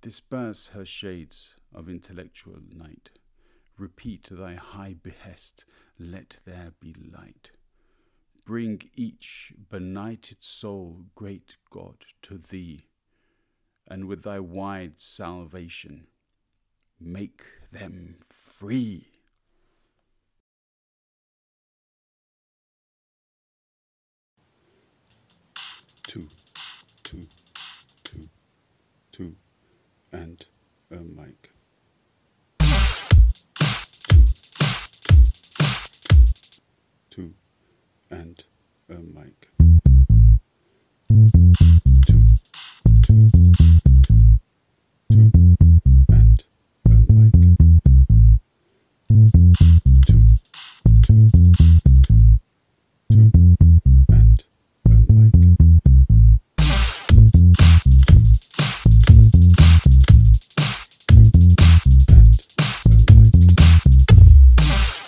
Disperse 0.01 0.67
her 0.67 0.85
shades 0.85 1.55
of 1.73 1.89
intellectual 1.89 2.59
night. 2.73 3.09
Repeat 3.77 4.29
thy 4.31 4.55
high 4.55 4.95
behest, 5.01 5.65
let 5.97 6.39
there 6.45 6.73
be 6.79 6.93
light. 6.93 7.51
Bring 8.45 8.81
each 8.95 9.53
benighted 9.69 10.41
soul, 10.43 11.05
great 11.15 11.57
God, 11.69 12.05
to 12.23 12.37
thee, 12.37 12.85
and 13.87 14.05
with 14.05 14.23
thy 14.23 14.39
wide 14.39 15.01
salvation, 15.01 16.07
make 16.99 17.43
them 17.71 18.17
free. 18.29 19.07
two, 26.09 26.48
and 30.11 30.45
a 30.91 30.95
mic. 30.95 31.51
Two, 37.09 37.33
and 38.09 38.43
a 38.89 38.93
mic. 38.93 39.48